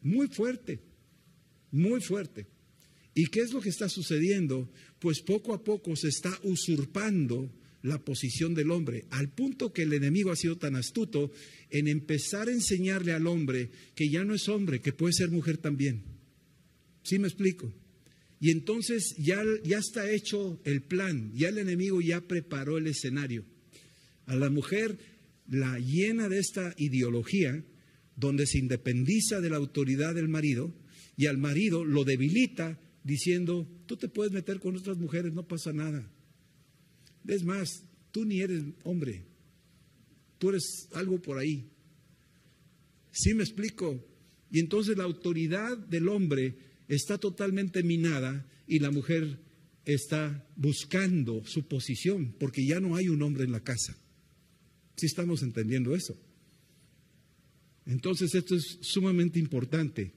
[0.02, 0.80] muy fuerte,
[1.70, 2.48] muy fuerte.
[3.16, 4.70] ¿Y qué es lo que está sucediendo?
[5.00, 7.52] Pues poco a poco se está usurpando
[7.84, 11.32] la posición del hombre, al punto que el enemigo ha sido tan astuto
[11.70, 15.58] en empezar a enseñarle al hombre que ya no es hombre, que puede ser mujer
[15.58, 16.02] también.
[17.04, 17.74] ¿Sí me explico?
[18.40, 23.44] Y entonces ya, ya está hecho el plan, ya el enemigo ya preparó el escenario.
[24.26, 24.98] A la mujer
[25.50, 27.64] la llena de esta ideología
[28.16, 30.74] donde se independiza de la autoridad del marido
[31.18, 35.74] y al marido lo debilita diciendo, tú te puedes meter con otras mujeres, no pasa
[35.74, 36.10] nada.
[37.28, 39.24] Es más, tú ni eres hombre,
[40.38, 41.70] tú eres algo por ahí.
[43.12, 44.04] ¿Sí me explico?
[44.50, 46.56] Y entonces la autoridad del hombre
[46.88, 49.40] está totalmente minada y la mujer
[49.86, 53.98] está buscando su posición porque ya no hay un hombre en la casa.
[54.96, 56.18] Si estamos entendiendo eso.
[57.86, 60.14] Entonces esto es sumamente importante.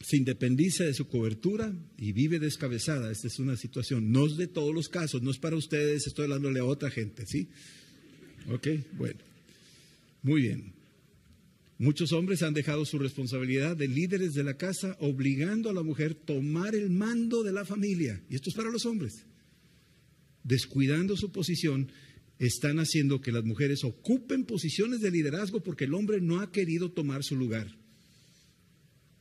[0.00, 3.10] Se independiza de su cobertura y vive descabezada.
[3.10, 4.12] Esta es una situación.
[4.12, 7.26] No es de todos los casos, no es para ustedes, estoy hablándole a otra gente,
[7.26, 7.48] ¿sí?
[8.48, 9.20] Ok, bueno.
[10.22, 10.72] Muy bien.
[11.78, 16.12] Muchos hombres han dejado su responsabilidad de líderes de la casa, obligando a la mujer
[16.12, 18.20] a tomar el mando de la familia.
[18.28, 19.24] Y esto es para los hombres.
[20.42, 21.92] Descuidando su posición,
[22.38, 26.90] están haciendo que las mujeres ocupen posiciones de liderazgo porque el hombre no ha querido
[26.90, 27.76] tomar su lugar.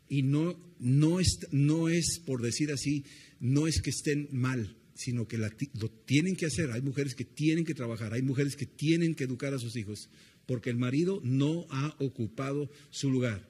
[0.10, 3.04] Y no, no, es, no es, por decir así,
[3.40, 6.72] no es que estén mal, sino que lo tienen que hacer.
[6.72, 10.10] Hay mujeres que tienen que trabajar, hay mujeres que tienen que educar a sus hijos
[10.48, 13.48] porque el marido no ha ocupado su lugar.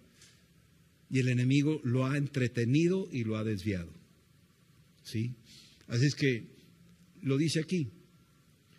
[1.10, 3.94] Y el enemigo lo ha entretenido y lo ha desviado.
[5.04, 5.36] ¿Sí?
[5.88, 6.48] Así es que
[7.22, 7.88] lo dice aquí.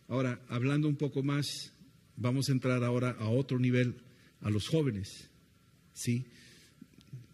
[0.09, 1.72] Ahora, hablando un poco más,
[2.16, 3.95] vamos a entrar ahora a otro nivel,
[4.41, 5.31] a los jóvenes.
[5.95, 6.26] ¿Sí?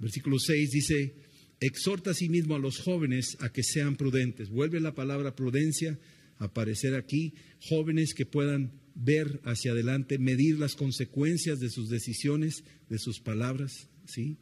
[0.05, 1.15] Versículo 6 dice,
[1.61, 4.51] exhorta a sí mismo a los jóvenes a que sean prudentes.
[4.51, 5.99] Vuelve la palabra prudencia
[6.37, 7.33] a aparecer aquí,
[7.71, 13.89] jóvenes que puedan ver hacia adelante, medir las consecuencias de sus decisiones, de sus palabras,
[14.07, 14.37] ¿sí?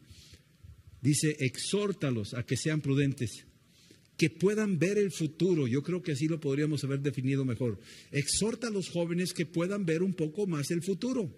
[1.00, 3.46] Dice, exhórtalos a que sean prudentes,
[4.16, 5.68] que puedan ver el futuro.
[5.68, 7.78] Yo creo que así lo podríamos haber definido mejor.
[8.10, 11.32] Exhorta a los jóvenes que puedan ver un poco más el futuro,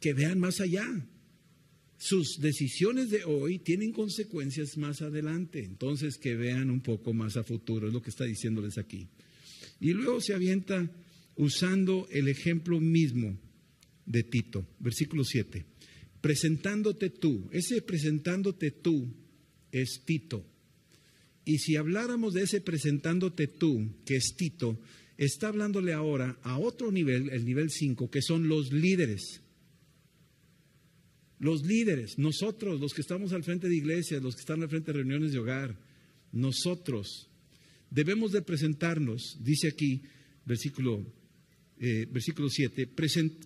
[0.00, 0.84] que vean más allá.
[2.04, 5.62] Sus decisiones de hoy tienen consecuencias más adelante.
[5.62, 9.06] Entonces, que vean un poco más a futuro, es lo que está diciéndoles aquí.
[9.78, 10.90] Y luego se avienta
[11.36, 13.38] usando el ejemplo mismo
[14.04, 15.64] de Tito, versículo 7.
[16.20, 19.06] Presentándote tú, ese presentándote tú
[19.70, 20.44] es Tito.
[21.44, 24.76] Y si habláramos de ese presentándote tú, que es Tito,
[25.18, 29.41] está hablándole ahora a otro nivel, el nivel 5, que son los líderes.
[31.42, 34.92] Los líderes, nosotros, los que estamos al frente de iglesias, los que están al frente
[34.92, 35.76] de reuniones de hogar,
[36.30, 37.28] nosotros
[37.90, 40.02] debemos de presentarnos, dice aquí,
[40.46, 41.04] versículo,
[41.80, 42.86] eh, versículo 7,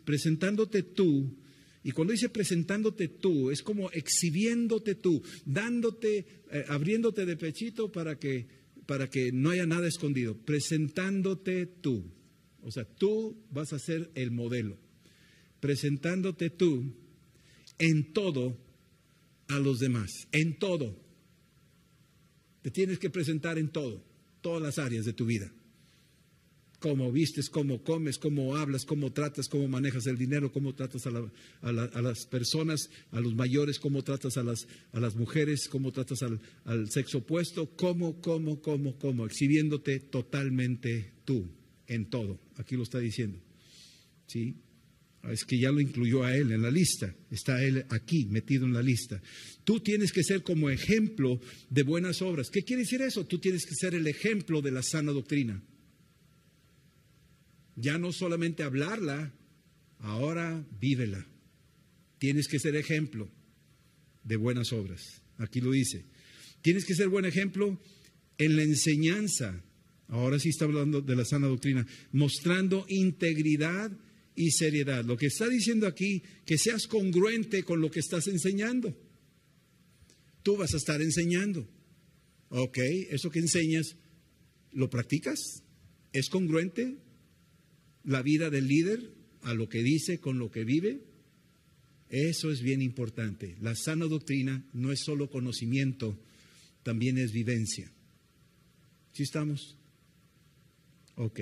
[0.05, 1.39] presentándote tú,
[1.83, 8.19] y cuando dice presentándote tú, es como exhibiéndote tú, dándote, eh, abriéndote de pechito para
[8.19, 8.47] que,
[8.85, 12.05] para que no haya nada escondido, presentándote tú.
[12.61, 14.77] O sea, tú vas a ser el modelo.
[15.61, 17.06] Presentándote tú
[17.79, 18.57] en todo
[19.49, 20.97] a los demás, en todo.
[22.63, 24.03] Te tienes que presentar en todo,
[24.41, 25.53] todas las áreas de tu vida.
[26.79, 31.11] Cómo vistes, cómo comes, cómo hablas, cómo tratas, cómo manejas el dinero, cómo tratas a,
[32.03, 36.41] las personas, a los mayores, cómo tratas a las, a las mujeres, cómo tratas al,
[36.65, 41.49] al sexo opuesto, cómo, cómo, cómo, cómo, exhibiéndote totalmente tú
[41.87, 42.39] en todo.
[42.57, 43.39] Aquí lo está diciendo.
[44.27, 44.57] ¿Sí?
[45.31, 48.73] Es que ya lo incluyó a él en la lista, está él aquí metido en
[48.73, 49.21] la lista.
[49.65, 52.51] Tú tienes que ser como ejemplo de buenas obras.
[52.51, 53.27] ¿Qué quiere decir eso?
[53.27, 55.63] Tú tienes que ser el ejemplo de la sana doctrina.
[57.75, 59.35] Ya no solamente hablarla,
[59.99, 61.27] ahora vívela.
[62.19, 63.29] Tienes que ser ejemplo
[64.25, 65.23] de buenas obras.
[65.39, 66.05] Aquí lo dice.
[66.63, 67.81] Tienes que ser buen ejemplo
[68.39, 69.63] en la enseñanza.
[70.09, 73.91] Ahora sí está hablando de la sana doctrina, mostrando integridad
[74.37, 75.05] y seriedad.
[75.05, 78.95] Lo que está diciendo aquí, que seas congruente con lo que estás enseñando.
[80.43, 81.67] Tú vas a estar enseñando.
[82.51, 82.79] Ok,
[83.11, 83.97] eso que enseñas,
[84.73, 85.41] ¿lo practicas?
[86.13, 86.99] ¿Es congruente
[88.05, 89.11] la vida del líder
[89.43, 91.01] a lo que dice con lo que vive?
[92.09, 93.57] Eso es bien importante.
[93.61, 96.17] La sana doctrina no es solo conocimiento,
[96.85, 97.91] también es vivencia.
[99.13, 99.77] ¿Sí estamos?
[101.17, 101.41] Ok.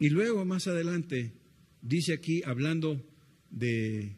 [0.00, 1.37] Y luego más adelante
[1.82, 3.04] dice aquí, hablando
[3.50, 4.16] de,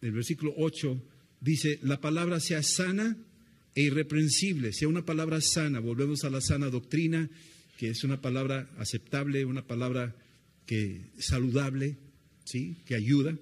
[0.00, 1.02] del versículo 8,
[1.40, 3.16] dice, la palabra sea sana
[3.74, 7.28] e irreprensible, sea una palabra sana, volvemos a la sana doctrina,
[7.76, 10.16] que es una palabra aceptable, una palabra
[10.64, 11.96] que saludable,
[12.44, 12.76] ¿sí?
[12.86, 13.38] que ayuda.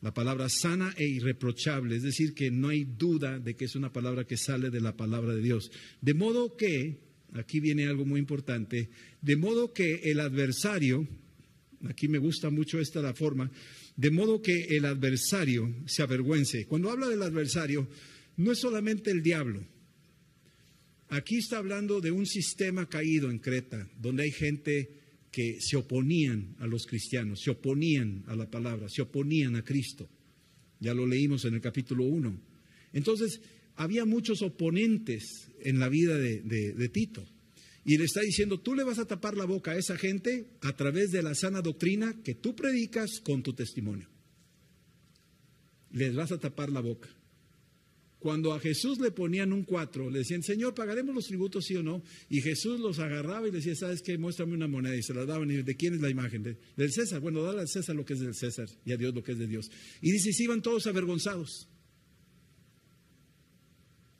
[0.00, 3.92] La palabra sana e irreprochable, es decir, que no hay duda de que es una
[3.92, 5.72] palabra que sale de la palabra de Dios.
[6.00, 7.00] De modo que,
[7.34, 8.90] aquí viene algo muy importante,
[9.20, 11.08] de modo que el adversario,
[11.86, 13.50] Aquí me gusta mucho esta la forma,
[13.96, 16.66] de modo que el adversario se avergüence.
[16.66, 17.88] Cuando habla del adversario,
[18.36, 19.64] no es solamente el diablo.
[21.10, 24.90] Aquí está hablando de un sistema caído en Creta, donde hay gente
[25.30, 30.08] que se oponían a los cristianos, se oponían a la palabra, se oponían a Cristo.
[30.80, 32.40] Ya lo leímos en el capítulo 1.
[32.92, 33.40] Entonces,
[33.76, 37.24] había muchos oponentes en la vida de, de Tito.
[37.88, 40.76] Y le está diciendo, tú le vas a tapar la boca a esa gente a
[40.76, 44.10] través de la sana doctrina que tú predicas con tu testimonio.
[45.92, 47.08] Les vas a tapar la boca.
[48.18, 51.82] Cuando a Jesús le ponían un cuatro, le decían, Señor, ¿pagaremos los tributos sí o
[51.82, 52.02] no?
[52.28, 54.18] Y Jesús los agarraba y le decía, ¿sabes qué?
[54.18, 54.94] Muéstrame una moneda.
[54.94, 55.50] Y se la daban.
[55.50, 56.42] ¿Y de quién es la imagen?
[56.42, 57.20] del César.
[57.20, 59.38] Bueno, dale al César lo que es del César y a Dios lo que es
[59.38, 59.70] de Dios.
[60.02, 61.67] Y dice, si iban todos avergonzados.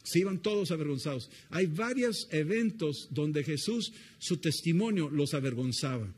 [0.09, 1.31] Se iban todos avergonzados.
[1.51, 6.15] Hay varios eventos donde Jesús, su testimonio los avergonzaba.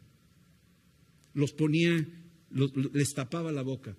[1.34, 2.07] Los ponía,
[2.93, 3.97] les tapaba la boca.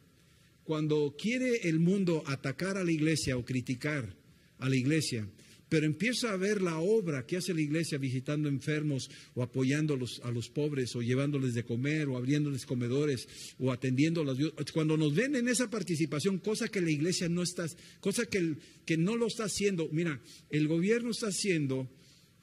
[0.63, 4.15] Cuando quiere el mundo atacar a la iglesia o criticar
[4.59, 5.27] a la iglesia,
[5.71, 10.29] pero empieza a ver la obra que hace la iglesia visitando enfermos o apoyando a
[10.29, 13.25] los, pobres o llevándoles de comer o abriéndoles comedores
[13.57, 14.37] o atendiendo a las
[14.73, 17.67] Cuando nos ven en esa participación, cosa que la iglesia no está,
[18.01, 21.89] cosa que, que no lo está haciendo, mira, el gobierno está haciendo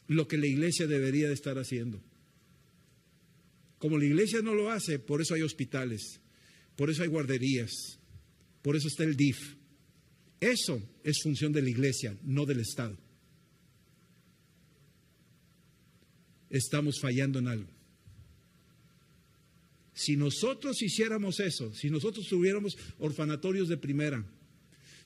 [0.07, 2.03] lo que la iglesia debería de estar haciendo.
[3.77, 6.23] Como la iglesia no lo hace, por eso hay hospitales,
[6.77, 7.73] por eso hay guarderías,
[8.63, 9.37] por eso está el DIF.
[10.41, 12.97] Eso es función de la iglesia, no del Estado.
[16.51, 17.71] Estamos fallando en algo.
[19.95, 24.25] Si nosotros hiciéramos eso, si nosotros tuviéramos orfanatorios de primera,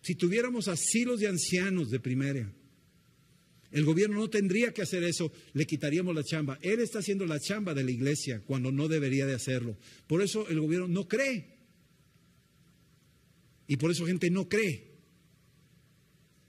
[0.03, 2.53] si tuviéramos asilos de ancianos de primera,
[3.71, 6.59] el gobierno no tendría que hacer eso, le quitaríamos la chamba.
[6.61, 9.79] Él está haciendo la chamba de la iglesia cuando no debería de hacerlo.
[10.07, 11.57] Por eso el gobierno no cree.
[13.67, 14.93] Y por eso gente no cree.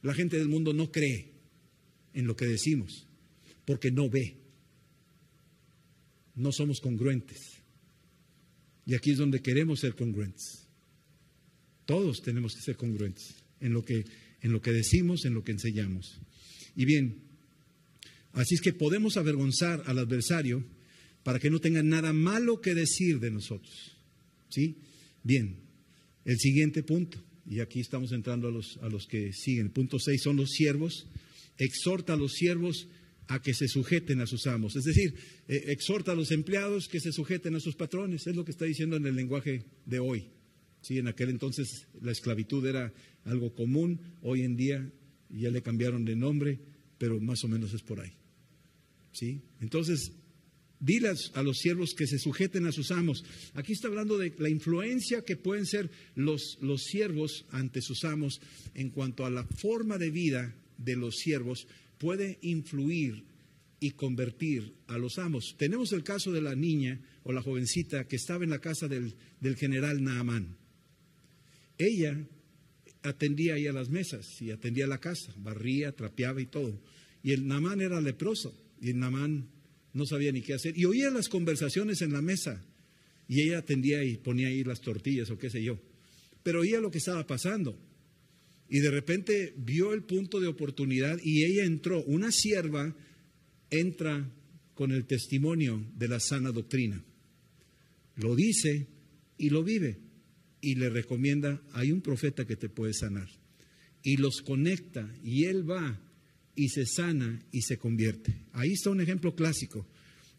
[0.01, 1.31] La gente del mundo no cree
[2.13, 3.07] en lo que decimos,
[3.63, 4.42] porque no ve.
[6.35, 7.39] No somos congruentes.
[8.85, 10.67] Y aquí es donde queremos ser congruentes.
[11.85, 14.05] Todos tenemos que ser congruentes en lo que,
[14.41, 16.19] en lo que decimos, en lo que enseñamos.
[16.75, 17.21] Y bien,
[18.33, 20.63] así es que podemos avergonzar al adversario
[21.23, 23.97] para que no tenga nada malo que decir de nosotros.
[24.49, 24.75] ¿Sí?
[25.23, 25.55] Bien,
[26.25, 29.69] el siguiente punto, y aquí estamos entrando a los, a los que siguen.
[29.69, 31.07] punto 6 son los siervos.
[31.57, 32.87] Exhorta a los siervos
[33.27, 34.75] a que se sujeten a sus amos.
[34.75, 35.13] Es decir,
[35.47, 38.27] eh, exhorta a los empleados que se sujeten a sus patrones.
[38.27, 40.29] Es lo que está diciendo en el lenguaje de hoy.
[40.81, 42.93] Sí, en aquel entonces la esclavitud era
[43.23, 44.91] algo común, hoy en día
[45.29, 46.59] ya le cambiaron de nombre,
[46.97, 48.11] pero más o menos es por ahí.
[49.13, 49.41] ¿Sí?
[49.61, 50.11] Entonces,
[50.79, 53.23] diles a los siervos que se sujeten a sus amos.
[53.53, 58.41] Aquí está hablando de la influencia que pueden ser los, los siervos ante sus amos
[58.73, 61.67] en cuanto a la forma de vida de los siervos
[61.97, 63.25] puede influir
[63.79, 65.55] y convertir a los amos.
[65.57, 69.15] Tenemos el caso de la niña o la jovencita que estaba en la casa del,
[69.39, 70.57] del general Naamán.
[71.77, 72.17] Ella
[73.01, 76.79] atendía ahí a las mesas y atendía la casa, barría, trapeaba y todo.
[77.21, 79.49] Y el Namán era leproso y el Namán
[79.93, 80.77] no sabía ni qué hacer.
[80.77, 82.65] Y oía las conversaciones en la mesa
[83.27, 85.79] y ella atendía y ponía ahí las tortillas o qué sé yo.
[86.41, 87.77] Pero oía lo que estaba pasando.
[88.73, 92.03] Y de repente vio el punto de oportunidad y ella entró.
[92.05, 92.95] Una sierva
[93.69, 94.33] entra
[94.73, 97.05] con el testimonio de la sana doctrina.
[98.15, 98.87] Lo dice
[99.37, 99.99] y lo vive
[100.59, 103.29] y le recomienda, hay un profeta que te puede sanar.
[104.01, 106.01] Y los conecta y él va
[106.55, 108.33] y se sana y se convierte.
[108.53, 109.85] Ahí está un ejemplo clásico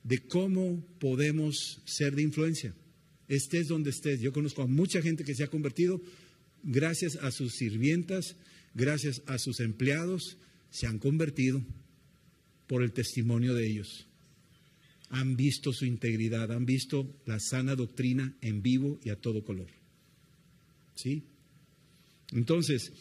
[0.02, 2.74] de cómo podemos ser de influencia.
[3.28, 4.20] Estés donde estés.
[4.20, 6.02] Yo conozco a mucha gente que se ha convertido
[6.64, 8.36] gracias a sus sirvientas,
[8.74, 10.38] gracias a sus empleados,
[10.70, 11.62] se han convertido
[12.66, 14.06] por el testimonio de ellos.
[15.10, 19.68] Han visto su integridad, han visto la sana doctrina en vivo y a todo color.
[20.96, 21.22] ¿Sí?
[22.32, 22.92] Entonces,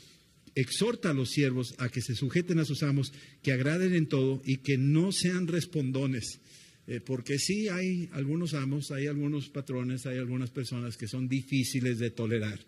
[0.55, 3.11] exhorta a los siervos a que se sujeten a sus amos,
[3.41, 6.39] que agraden en todo y que no sean respondones.
[6.85, 11.97] Eh, porque sí hay algunos amos, hay algunos patrones, hay algunas personas que son difíciles
[11.97, 12.59] de tolerar,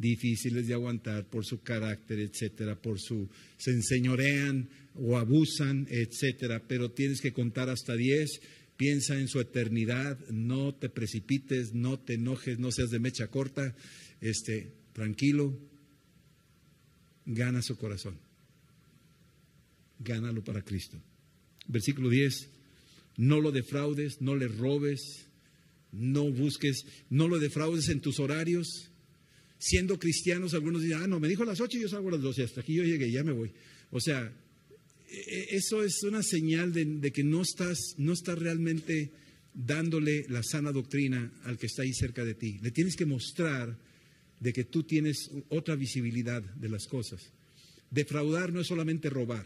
[0.00, 3.28] difíciles de aguantar por su carácter, etcétera, por su
[3.58, 8.40] se enseñorean o abusan, etcétera, pero tienes que contar hasta diez,
[8.78, 13.76] piensa en su eternidad, no te precipites, no te enojes, no seas de mecha corta,
[14.22, 15.54] este, tranquilo,
[17.26, 18.16] gana su corazón.
[19.98, 20.98] Gánalo para Cristo.
[21.68, 22.48] Versículo 10,
[23.18, 25.26] no lo defraudes, no le robes,
[25.92, 28.89] no busques, no lo defraudes en tus horarios.
[29.62, 32.22] Siendo cristianos, algunos dicen, ah, no, me dijo las 8 y yo salgo a las
[32.22, 33.52] 12, hasta aquí yo llegué, ya me voy.
[33.90, 34.32] O sea,
[35.08, 39.10] e, e, eso es una señal de, de que no estás, no estás realmente
[39.52, 42.58] dándole la sana doctrina al que está ahí cerca de ti.
[42.62, 43.76] Le tienes que mostrar
[44.40, 47.20] de que tú tienes otra visibilidad de las cosas.
[47.90, 49.44] Defraudar no es solamente robar.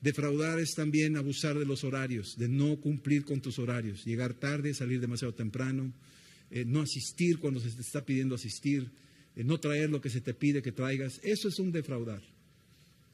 [0.00, 4.74] Defraudar es también abusar de los horarios, de no cumplir con tus horarios, llegar tarde,
[4.74, 5.92] salir demasiado temprano,
[6.50, 8.88] eh, no asistir cuando se te está pidiendo asistir,
[9.44, 11.20] no traer lo que se te pide que traigas.
[11.22, 12.22] Eso es un defraudar.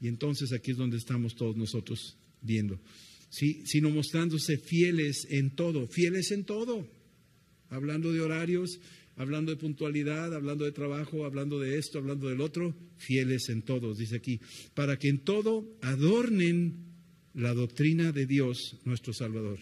[0.01, 2.81] Y entonces aquí es donde estamos todos nosotros viendo.
[3.31, 3.63] ¿Sí?
[3.65, 6.87] Sino mostrándose fieles en todo, fieles en todo.
[7.71, 8.79] Hablando de horarios,
[9.17, 13.99] hablando de puntualidad, hablando de trabajo, hablando de esto, hablando del otro, fieles en todos,
[13.99, 14.41] dice aquí,
[14.75, 16.93] para que en todo adornen
[17.35, 19.61] la doctrina de Dios, nuestro Salvador.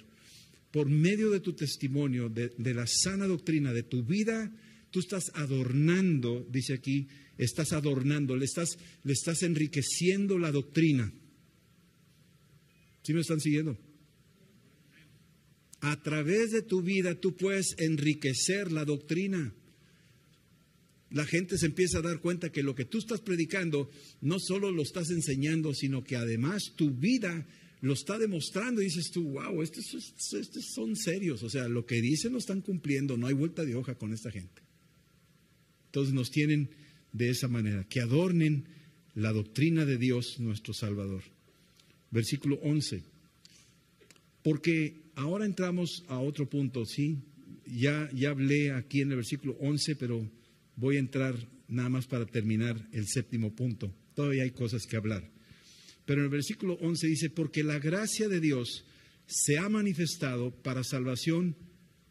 [0.71, 4.53] Por medio de tu testimonio, de, la sana doctrina, de tu vida,
[4.91, 11.13] tú estás adornando, dice aquí, estás adornando, le estás, le estás enriqueciendo la doctrina.
[13.03, 13.79] ¿Sí me están siguiendo?
[15.81, 19.55] A través de tu vida tú puedes enriquecer la doctrina.
[21.11, 24.71] La gente se empieza a dar cuenta que lo que tú estás predicando no solo
[24.71, 27.47] lo estás enseñando, sino que además tu vida
[27.81, 29.87] lo está demostrando y dices tú, wow, estos,
[30.75, 33.95] son serios, o sea, lo que dicen lo están cumpliendo, no hay vuelta de hoja
[33.97, 34.63] con esta gente.
[35.91, 36.71] Entonces nos tienen
[37.13, 38.65] de esa manera, que adornen
[39.17, 41.25] la doctrina de Dios nuestro Salvador.
[42.13, 43.03] Versículo 11.
[44.45, 47.19] Porque ahora entramos a otro punto, ¿sí?
[47.67, 50.31] Ya, ya hablé aquí en el versículo 11, pero
[50.77, 51.35] voy a entrar
[51.67, 53.93] nada más para terminar el séptimo punto.
[54.15, 55.29] Todavía hay cosas que hablar.
[56.07, 58.85] Pero en el versículo 11 dice, porque la gracia de Dios
[59.27, 61.57] se ha manifestado para salvación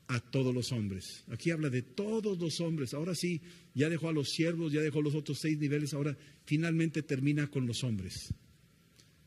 [0.10, 1.24] a todos los hombres.
[1.28, 2.96] Aquí habla de todos los hombres.
[2.96, 3.42] Ahora sí,
[3.76, 7.68] ya dejó a los siervos, ya dejó los otros seis niveles, ahora finalmente termina con
[7.68, 8.34] los hombres.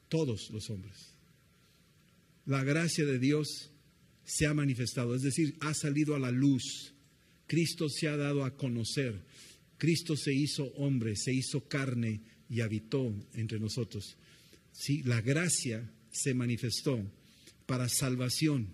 [0.08, 1.14] Todos los hombres.
[2.46, 3.70] La gracia de Dios
[4.24, 6.92] se ha manifestado, es decir, ha salido a la luz.
[7.46, 9.24] Cristo se ha dado a conocer.
[9.78, 14.16] Cristo se hizo hombre, se hizo carne y habitó entre nosotros.
[14.72, 17.08] Sí, la gracia se manifestó
[17.66, 18.66] para salvación.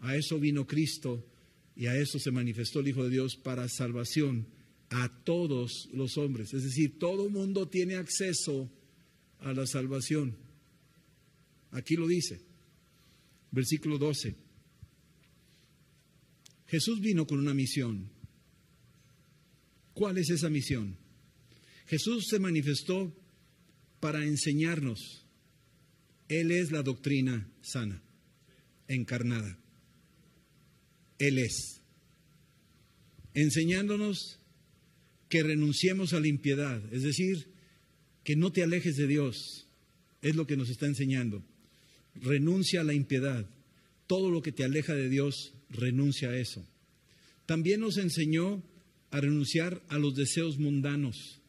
[0.00, 1.28] A eso vino Cristo
[1.74, 4.46] y a eso se manifestó el Hijo de Dios para salvación
[4.90, 6.52] a todos los hombres.
[6.52, 8.70] Es decir, todo mundo tiene acceso
[9.40, 10.36] a la salvación.
[11.70, 12.40] Aquí lo dice,
[13.50, 14.36] versículo 12.
[16.66, 18.10] Jesús vino con una misión.
[19.94, 20.96] ¿Cuál es esa misión?
[21.86, 23.14] Jesús se manifestó
[24.00, 25.26] para enseñarnos.
[26.28, 28.02] Él es la doctrina sana,
[28.88, 29.61] encarnada.
[31.22, 31.80] Él es.
[33.32, 34.40] Enseñándonos
[35.28, 37.46] que renunciemos a la impiedad, es decir,
[38.24, 39.68] que no te alejes de Dios,
[40.20, 41.44] es lo que nos está enseñando.
[42.16, 43.48] Renuncia a la impiedad.
[44.08, 46.66] Todo lo que te aleja de Dios, renuncia a eso.
[47.46, 48.60] También nos enseñó
[49.12, 51.40] a renunciar a los deseos mundanos.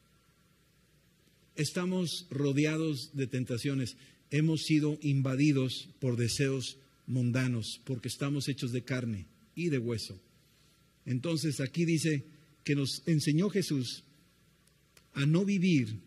[1.55, 3.97] Estamos rodeados de tentaciones,
[4.29, 10.19] hemos sido invadidos por deseos mundanos, porque estamos hechos de carne y de hueso.
[11.05, 12.25] Entonces aquí dice
[12.63, 14.03] que nos enseñó Jesús
[15.13, 15.99] a no vivir,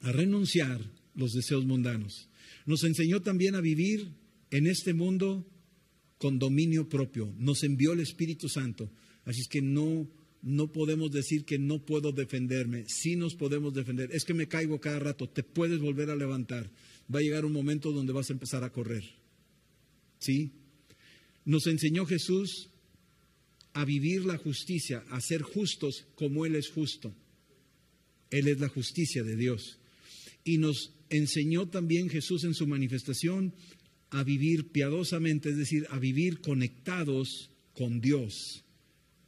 [0.00, 0.80] a renunciar
[1.14, 2.28] los deseos mundanos.
[2.66, 4.12] Nos enseñó también a vivir
[4.50, 5.46] en este mundo
[6.18, 7.32] con dominio propio.
[7.38, 8.90] Nos envió el Espíritu Santo.
[9.24, 10.08] Así es que no,
[10.42, 12.84] no podemos decir que no puedo defenderme.
[12.88, 14.10] Sí nos podemos defender.
[14.12, 15.28] Es que me caigo cada rato.
[15.28, 16.70] Te puedes volver a levantar.
[17.12, 19.04] Va a llegar un momento donde vas a empezar a correr.
[20.18, 20.52] ¿Sí?
[21.48, 22.68] Nos enseñó Jesús
[23.72, 27.14] a vivir la justicia, a ser justos como Él es justo.
[28.28, 29.78] Él es la justicia de Dios.
[30.44, 33.54] Y nos enseñó también Jesús en su manifestación
[34.10, 38.62] a vivir piadosamente, es decir, a vivir conectados con Dios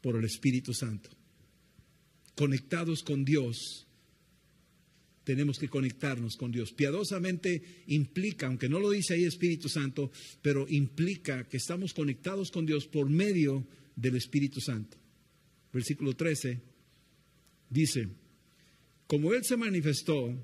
[0.02, 1.08] por el Espíritu Santo.
[2.34, 3.86] Conectados con Dios
[5.24, 6.72] tenemos que conectarnos con Dios.
[6.72, 10.10] Piadosamente implica, aunque no lo dice ahí Espíritu Santo,
[10.42, 13.66] pero implica que estamos conectados con Dios por medio
[13.96, 14.96] del Espíritu Santo.
[15.72, 16.60] Versículo 13
[17.68, 18.08] dice,
[19.06, 20.34] como Él se manifestó,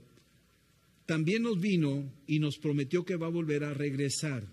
[1.06, 4.46] también nos vino y nos prometió que va a volver a regresar.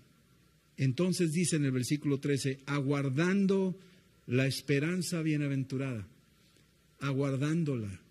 [0.76, 3.78] Entonces dice en el versículo 13, aguardando
[4.26, 6.08] la esperanza bienaventurada,
[7.00, 8.03] aguardándola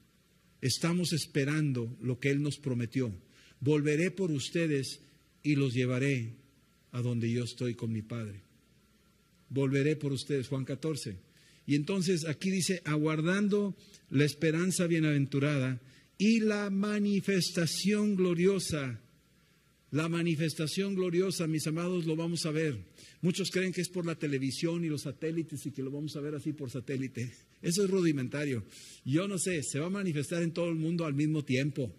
[0.63, 3.13] Estamos esperando lo que Él nos prometió.
[3.59, 5.01] Volveré por ustedes
[5.43, 6.35] y los llevaré
[6.93, 8.39] a donde yo estoy con mi Padre.
[9.49, 11.17] Volveré por ustedes, Juan 14.
[11.67, 13.75] Y entonces aquí dice, aguardando
[14.09, 15.81] la esperanza bienaventurada
[16.17, 19.01] y la manifestación gloriosa.
[19.93, 22.83] La manifestación gloriosa, mis amados, lo vamos a ver.
[23.21, 26.19] Muchos creen que es por la televisión y los satélites y que lo vamos a
[26.19, 27.31] ver así por satélite.
[27.61, 28.65] Eso es rudimentario.
[29.05, 31.93] Yo no sé, se va a manifestar en todo el mundo al mismo tiempo.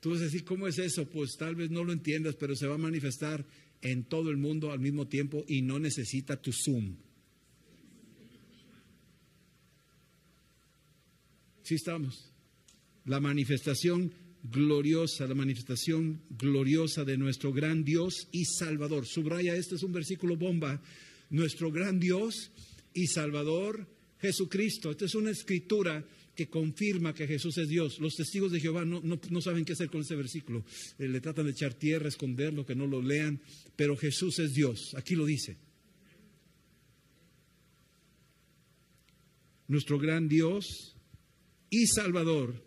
[0.00, 1.08] Tú vas a decir, ¿cómo es eso?
[1.08, 3.46] Pues tal vez no lo entiendas, pero se va a manifestar
[3.80, 6.96] en todo el mundo al mismo tiempo y no necesita tu Zoom.
[11.62, 12.30] Sí estamos.
[13.06, 14.12] La manifestación
[14.42, 19.06] gloriosa, la manifestación gloriosa de nuestro gran Dios y Salvador.
[19.06, 20.82] Subraya, este es un versículo bomba.
[21.30, 22.50] Nuestro gran Dios
[22.94, 23.86] y Salvador
[24.20, 24.90] Jesucristo.
[24.90, 27.98] Esta es una escritura que confirma que Jesús es Dios.
[27.98, 30.64] Los testigos de Jehová no, saben qué hacer con ese versículo.
[30.98, 33.40] Eh, le tratan de echar tierra, esconderlo, que no lo lean,
[33.76, 34.94] pero Jesús es Dios.
[34.96, 35.58] Aquí lo dice.
[39.68, 40.96] Nuestro gran Dios
[41.70, 42.62] y Salvador,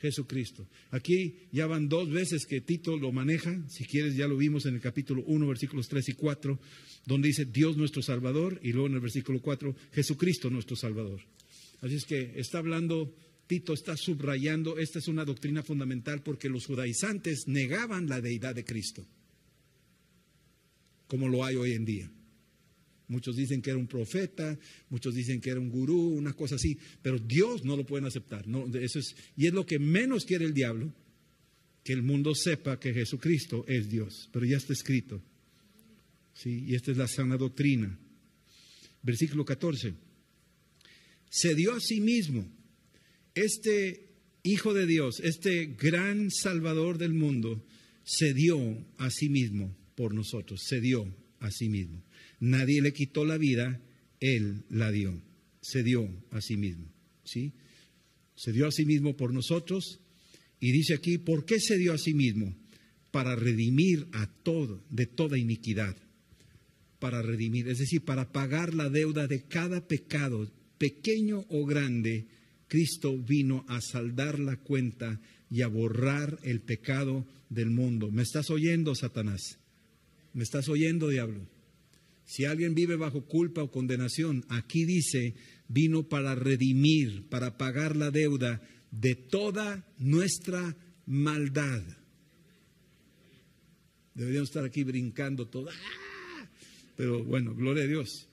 [0.00, 0.66] Jesucristo.
[0.90, 4.74] Aquí ya van dos veces que Tito lo maneja, si quieres ya lo vimos en
[4.74, 6.58] el capítulo 1, versículos 3 y 4,
[7.06, 11.20] donde dice Dios nuestro Salvador y luego en el versículo 4 Jesucristo nuestro Salvador.
[11.82, 13.14] Así es que está hablando,
[13.46, 18.64] Tito está subrayando, esta es una doctrina fundamental porque los judaizantes negaban la deidad de
[18.64, 19.06] Cristo,
[21.06, 22.10] como lo hay hoy en día.
[23.10, 24.56] Muchos dicen que era un profeta,
[24.88, 28.46] muchos dicen que era un gurú, una cosa así, pero Dios no lo pueden aceptar.
[28.46, 30.94] No, eso es, y es lo que menos quiere el diablo,
[31.82, 35.20] que el mundo sepa que Jesucristo es Dios, pero ya está escrito.
[36.44, 37.98] Y esta es la sana doctrina.
[39.02, 39.92] Versículo 14.
[41.28, 42.48] Se dio a sí mismo
[43.34, 44.06] este
[44.42, 47.62] Hijo de Dios, este gran Salvador del mundo,
[48.04, 52.02] se dio a sí mismo por nosotros, se dio a sí mismo.
[52.38, 53.80] Nadie le quitó la vida,
[54.20, 55.20] Él la dio,
[55.60, 56.86] se dio a sí mismo,
[57.24, 57.52] ¿sí?
[58.36, 60.00] Se dio a sí mismo por nosotros
[60.60, 62.54] y dice aquí, ¿por qué se dio a sí mismo?
[63.10, 65.96] Para redimir a todo, de toda iniquidad,
[66.98, 72.26] para redimir, es decir, para pagar la deuda de cada pecado, pequeño o grande,
[72.68, 75.20] Cristo vino a saldar la cuenta
[75.50, 78.10] y a borrar el pecado del mundo.
[78.10, 79.59] ¿Me estás oyendo, Satanás?
[80.32, 81.46] ¿Me estás oyendo, diablo?
[82.24, 85.34] Si alguien vive bajo culpa o condenación, aquí dice,
[85.68, 88.62] vino para redimir, para pagar la deuda
[88.92, 90.76] de toda nuestra
[91.06, 91.82] maldad.
[94.14, 95.70] Deberíamos estar aquí brincando todo.
[95.70, 96.48] ¡Ah!
[96.96, 98.28] Pero bueno, gloria a Dios.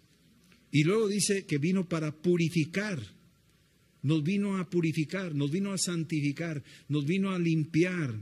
[0.71, 3.01] Y luego dice que vino para purificar.
[4.03, 8.13] Nos vino a purificar, nos vino a santificar, nos vino a limpiar.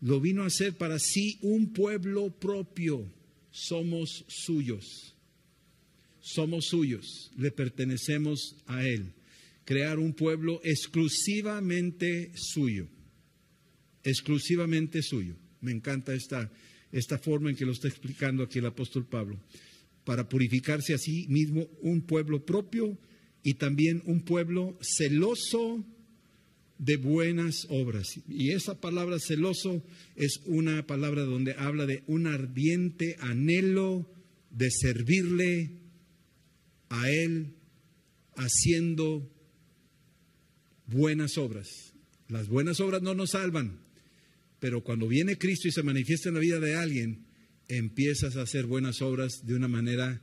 [0.00, 3.10] Lo vino a hacer para sí un pueblo propio.
[3.50, 5.14] Somos suyos.
[6.20, 7.30] Somos suyos.
[7.36, 9.12] Le pertenecemos a Él
[9.70, 12.88] crear un pueblo exclusivamente suyo,
[14.02, 15.36] exclusivamente suyo.
[15.60, 16.50] Me encanta esta,
[16.90, 19.38] esta forma en que lo está explicando aquí el apóstol Pablo,
[20.04, 22.98] para purificarse a sí mismo un pueblo propio
[23.44, 25.84] y también un pueblo celoso
[26.80, 28.06] de buenas obras.
[28.26, 29.84] Y esa palabra celoso
[30.16, 34.10] es una palabra donde habla de un ardiente anhelo
[34.48, 35.72] de servirle
[36.88, 37.54] a Él
[38.34, 39.30] haciendo
[40.86, 41.68] buenas obras.
[42.28, 43.80] Las buenas obras no nos salvan,
[44.58, 47.26] pero cuando viene Cristo y se manifiesta en la vida de alguien,
[47.68, 50.22] empiezas a hacer buenas obras de una manera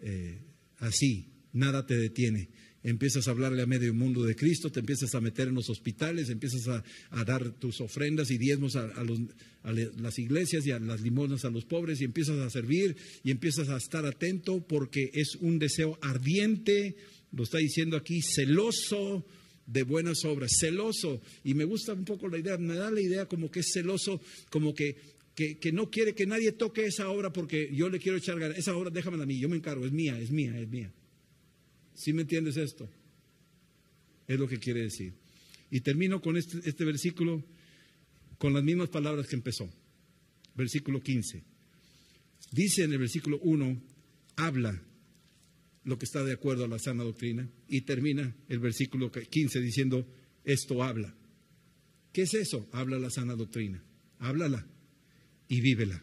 [0.00, 0.40] eh,
[0.78, 2.50] así, nada te detiene.
[2.86, 6.30] Empiezas a hablarle a medio mundo de Cristo, te empiezas a meter en los hospitales,
[6.30, 11.44] empiezas a, dar tus ofrendas y diezmos a, a las iglesias y a las limonas
[11.44, 15.58] a los pobres y empiezas a servir y empiezas a estar atento porque es un
[15.58, 16.94] deseo ardiente,
[17.32, 19.26] lo está diciendo aquí, celoso
[19.66, 23.26] de buenas obras, celoso, y me gusta un poco la idea, me da la idea
[23.26, 24.94] como que es celoso, como que,
[25.34, 28.76] que, no quiere que nadie toque esa obra porque yo le quiero echar ganas, esa
[28.76, 30.92] obra déjamela a mí, yo me encargo, es mía, es mía, es mía.
[31.96, 32.88] ¿Sí me entiendes esto?
[34.28, 35.14] Es lo que quiere decir.
[35.70, 37.42] Y termino con este, este versículo
[38.38, 39.68] con las mismas palabras que empezó.
[40.54, 41.42] Versículo 15.
[42.52, 43.82] Dice en el versículo 1,
[44.36, 44.80] habla
[45.84, 47.48] lo que está de acuerdo a la sana doctrina.
[47.68, 50.06] Y termina el versículo 15 diciendo,
[50.44, 51.14] esto habla.
[52.12, 52.68] ¿Qué es eso?
[52.72, 53.82] Habla la sana doctrina.
[54.18, 54.66] Háblala
[55.48, 56.02] y vívela.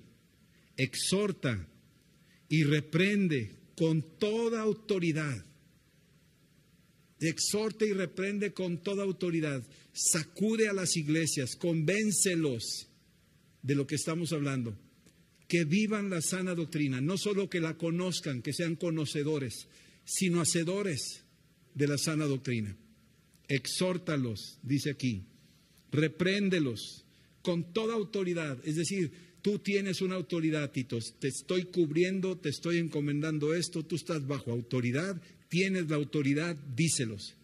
[0.75, 1.67] Exhorta
[2.49, 5.45] y reprende con toda autoridad.
[7.29, 9.63] Exhorta y reprende con toda autoridad.
[9.93, 12.87] Sacude a las iglesias, convéncelos
[13.61, 14.77] de lo que estamos hablando
[15.53, 19.67] que vivan la sana doctrina, no solo que la conozcan, que sean conocedores,
[20.03, 21.25] sino hacedores
[21.75, 22.75] de la sana doctrina.
[23.47, 25.27] Exhórtalos, dice aquí,
[25.91, 27.05] repréndelos
[27.43, 29.11] con toda autoridad, es decir,
[29.43, 34.51] tú tienes una autoridad, Tito, te estoy cubriendo, te estoy encomendando esto, tú estás bajo
[34.51, 35.21] autoridad,
[35.53, 37.35] tienes la autoridad, díselos.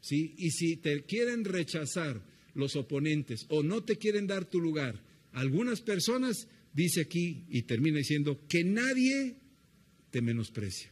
[0.00, 0.34] ¿Sí?
[0.38, 2.22] Y si te quieren rechazar
[2.54, 4.98] los oponentes o no te quieren dar tu lugar,
[5.32, 9.36] algunas personas dice aquí y termina diciendo que nadie
[10.10, 10.90] te menosprecia.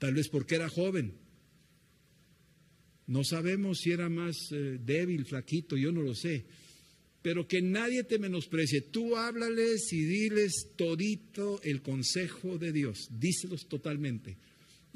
[0.00, 1.14] Tal vez porque era joven.
[3.06, 6.44] No sabemos si era más eh, débil, flaquito, yo no lo sé.
[7.22, 8.80] Pero que nadie te menosprecie.
[8.80, 13.08] Tú háblales y diles todito el consejo de Dios.
[13.12, 14.38] Díselos totalmente.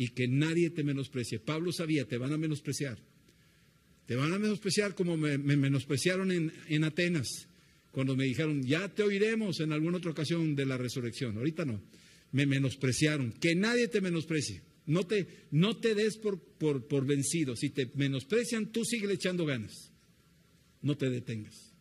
[0.01, 1.41] Y que nadie te menosprecie.
[1.41, 2.97] Pablo sabía, te van a menospreciar.
[4.07, 7.29] Te van a menospreciar como me, menospreciaron en, en Atenas
[7.91, 11.37] cuando me dijeron, ya te oiremos en alguna otra ocasión de la resurrección.
[11.37, 11.83] Ahorita no.
[12.33, 13.33] Me menospreciaron.
[13.33, 14.63] Que nadie te menosprecie.
[14.87, 17.55] No te, no te des por, por, por vencido.
[17.55, 19.93] Si te menosprecian, tú sigue echando ganas.
[20.81, 21.75] No te detengas.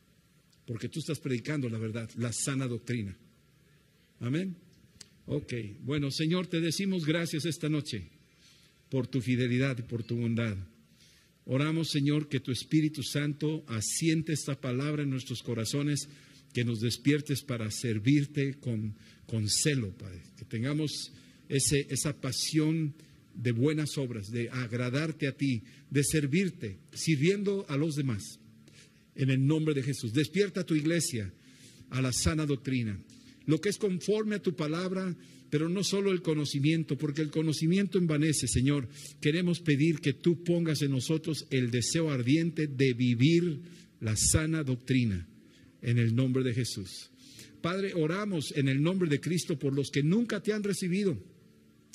[0.66, 3.18] Porque tú estás predicando la verdad, la sana doctrina.
[4.20, 4.58] Amén.
[5.32, 5.54] Ok.
[5.82, 8.10] Bueno, Señor, te decimos gracias esta noche
[8.90, 10.58] por tu fidelidad y por tu bondad.
[11.46, 16.10] Oramos, Señor, que tu Espíritu Santo asiente esta palabra en nuestros corazones,
[16.52, 18.96] que nos despiertes para servirte con,
[19.28, 20.24] con celo, Padre.
[20.36, 21.12] Que tengamos
[21.48, 22.96] ese, esa pasión
[23.36, 25.62] de buenas obras, de agradarte a ti,
[25.92, 28.40] de servirte, sirviendo a los demás.
[29.14, 30.12] En el nombre de Jesús.
[30.12, 31.32] Despierta tu iglesia
[31.92, 33.00] a la sana doctrina.
[33.50, 35.18] Lo que es conforme a tu palabra,
[35.50, 38.88] pero no solo el conocimiento, porque el conocimiento envanece, Señor.
[39.20, 43.60] Queremos pedir que tú pongas en nosotros el deseo ardiente de vivir
[44.02, 45.28] la sana doctrina
[45.82, 47.10] en el nombre de Jesús.
[47.60, 51.18] Padre, oramos en el nombre de Cristo por los que nunca te han recibido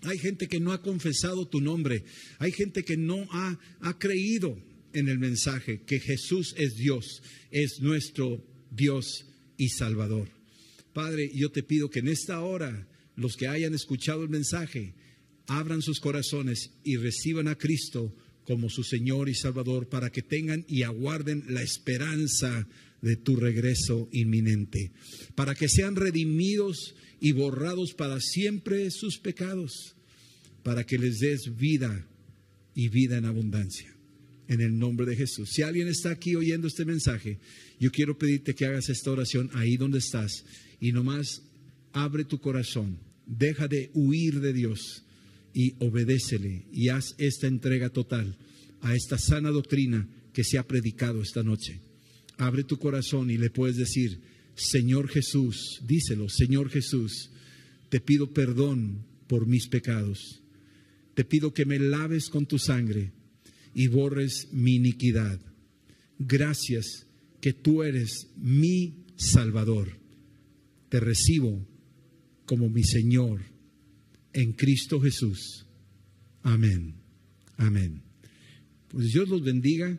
[0.02, 2.02] Hay gente que no ha confesado tu nombre.
[2.40, 4.60] Hay gente que no ha, ha creído
[4.92, 9.24] en el mensaje que Jesús es Dios, es nuestro Dios
[9.56, 10.43] y Salvador.
[10.94, 14.94] Padre, yo te pido que en esta hora los que hayan escuchado el mensaje
[15.46, 18.14] abran sus corazones y reciban a Cristo
[18.44, 22.66] como su Señor y Salvador para que tengan y aguarden la esperanza
[23.02, 24.92] de tu regreso inminente,
[25.34, 29.94] para que sean redimidos y borrados para siempre sus pecados,
[30.62, 32.06] para que les des vida
[32.74, 33.90] y vida en abundancia.
[34.46, 35.50] En el nombre de Jesús.
[35.52, 37.38] Si alguien está aquí oyendo este mensaje,
[37.80, 40.44] yo quiero pedirte que hagas esta oración ahí donde estás
[40.84, 41.40] y nomás
[41.94, 45.02] abre tu corazón, deja de huir de Dios
[45.54, 48.36] y obedécele y haz esta entrega total
[48.82, 51.80] a esta sana doctrina que se ha predicado esta noche.
[52.36, 54.20] Abre tu corazón y le puedes decir,
[54.56, 57.30] Señor Jesús, díselo, Señor Jesús,
[57.88, 60.42] te pido perdón por mis pecados.
[61.14, 63.10] Te pido que me laves con tu sangre
[63.72, 65.40] y borres mi iniquidad.
[66.18, 67.06] Gracias
[67.40, 70.03] que tú eres mi Salvador.
[70.94, 71.60] Te recibo
[72.46, 73.40] como mi Señor
[74.32, 75.66] en Cristo Jesús.
[76.44, 76.94] Amén.
[77.56, 78.00] Amén.
[78.86, 79.98] Pues Dios los bendiga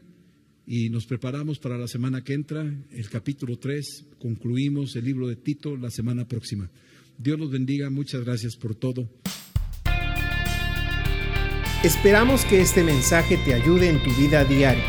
[0.66, 5.36] y nos preparamos para la semana que entra, el capítulo 3, concluimos el libro de
[5.36, 6.72] Tito la semana próxima.
[7.18, 9.10] Dios los bendiga, muchas gracias por todo.
[11.84, 14.86] Esperamos que este mensaje te ayude en tu vida diaria.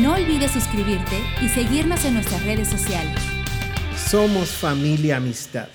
[0.00, 3.31] No olvides suscribirte y seguirnos en nuestras redes sociales.
[4.12, 5.68] Somos familia amistad.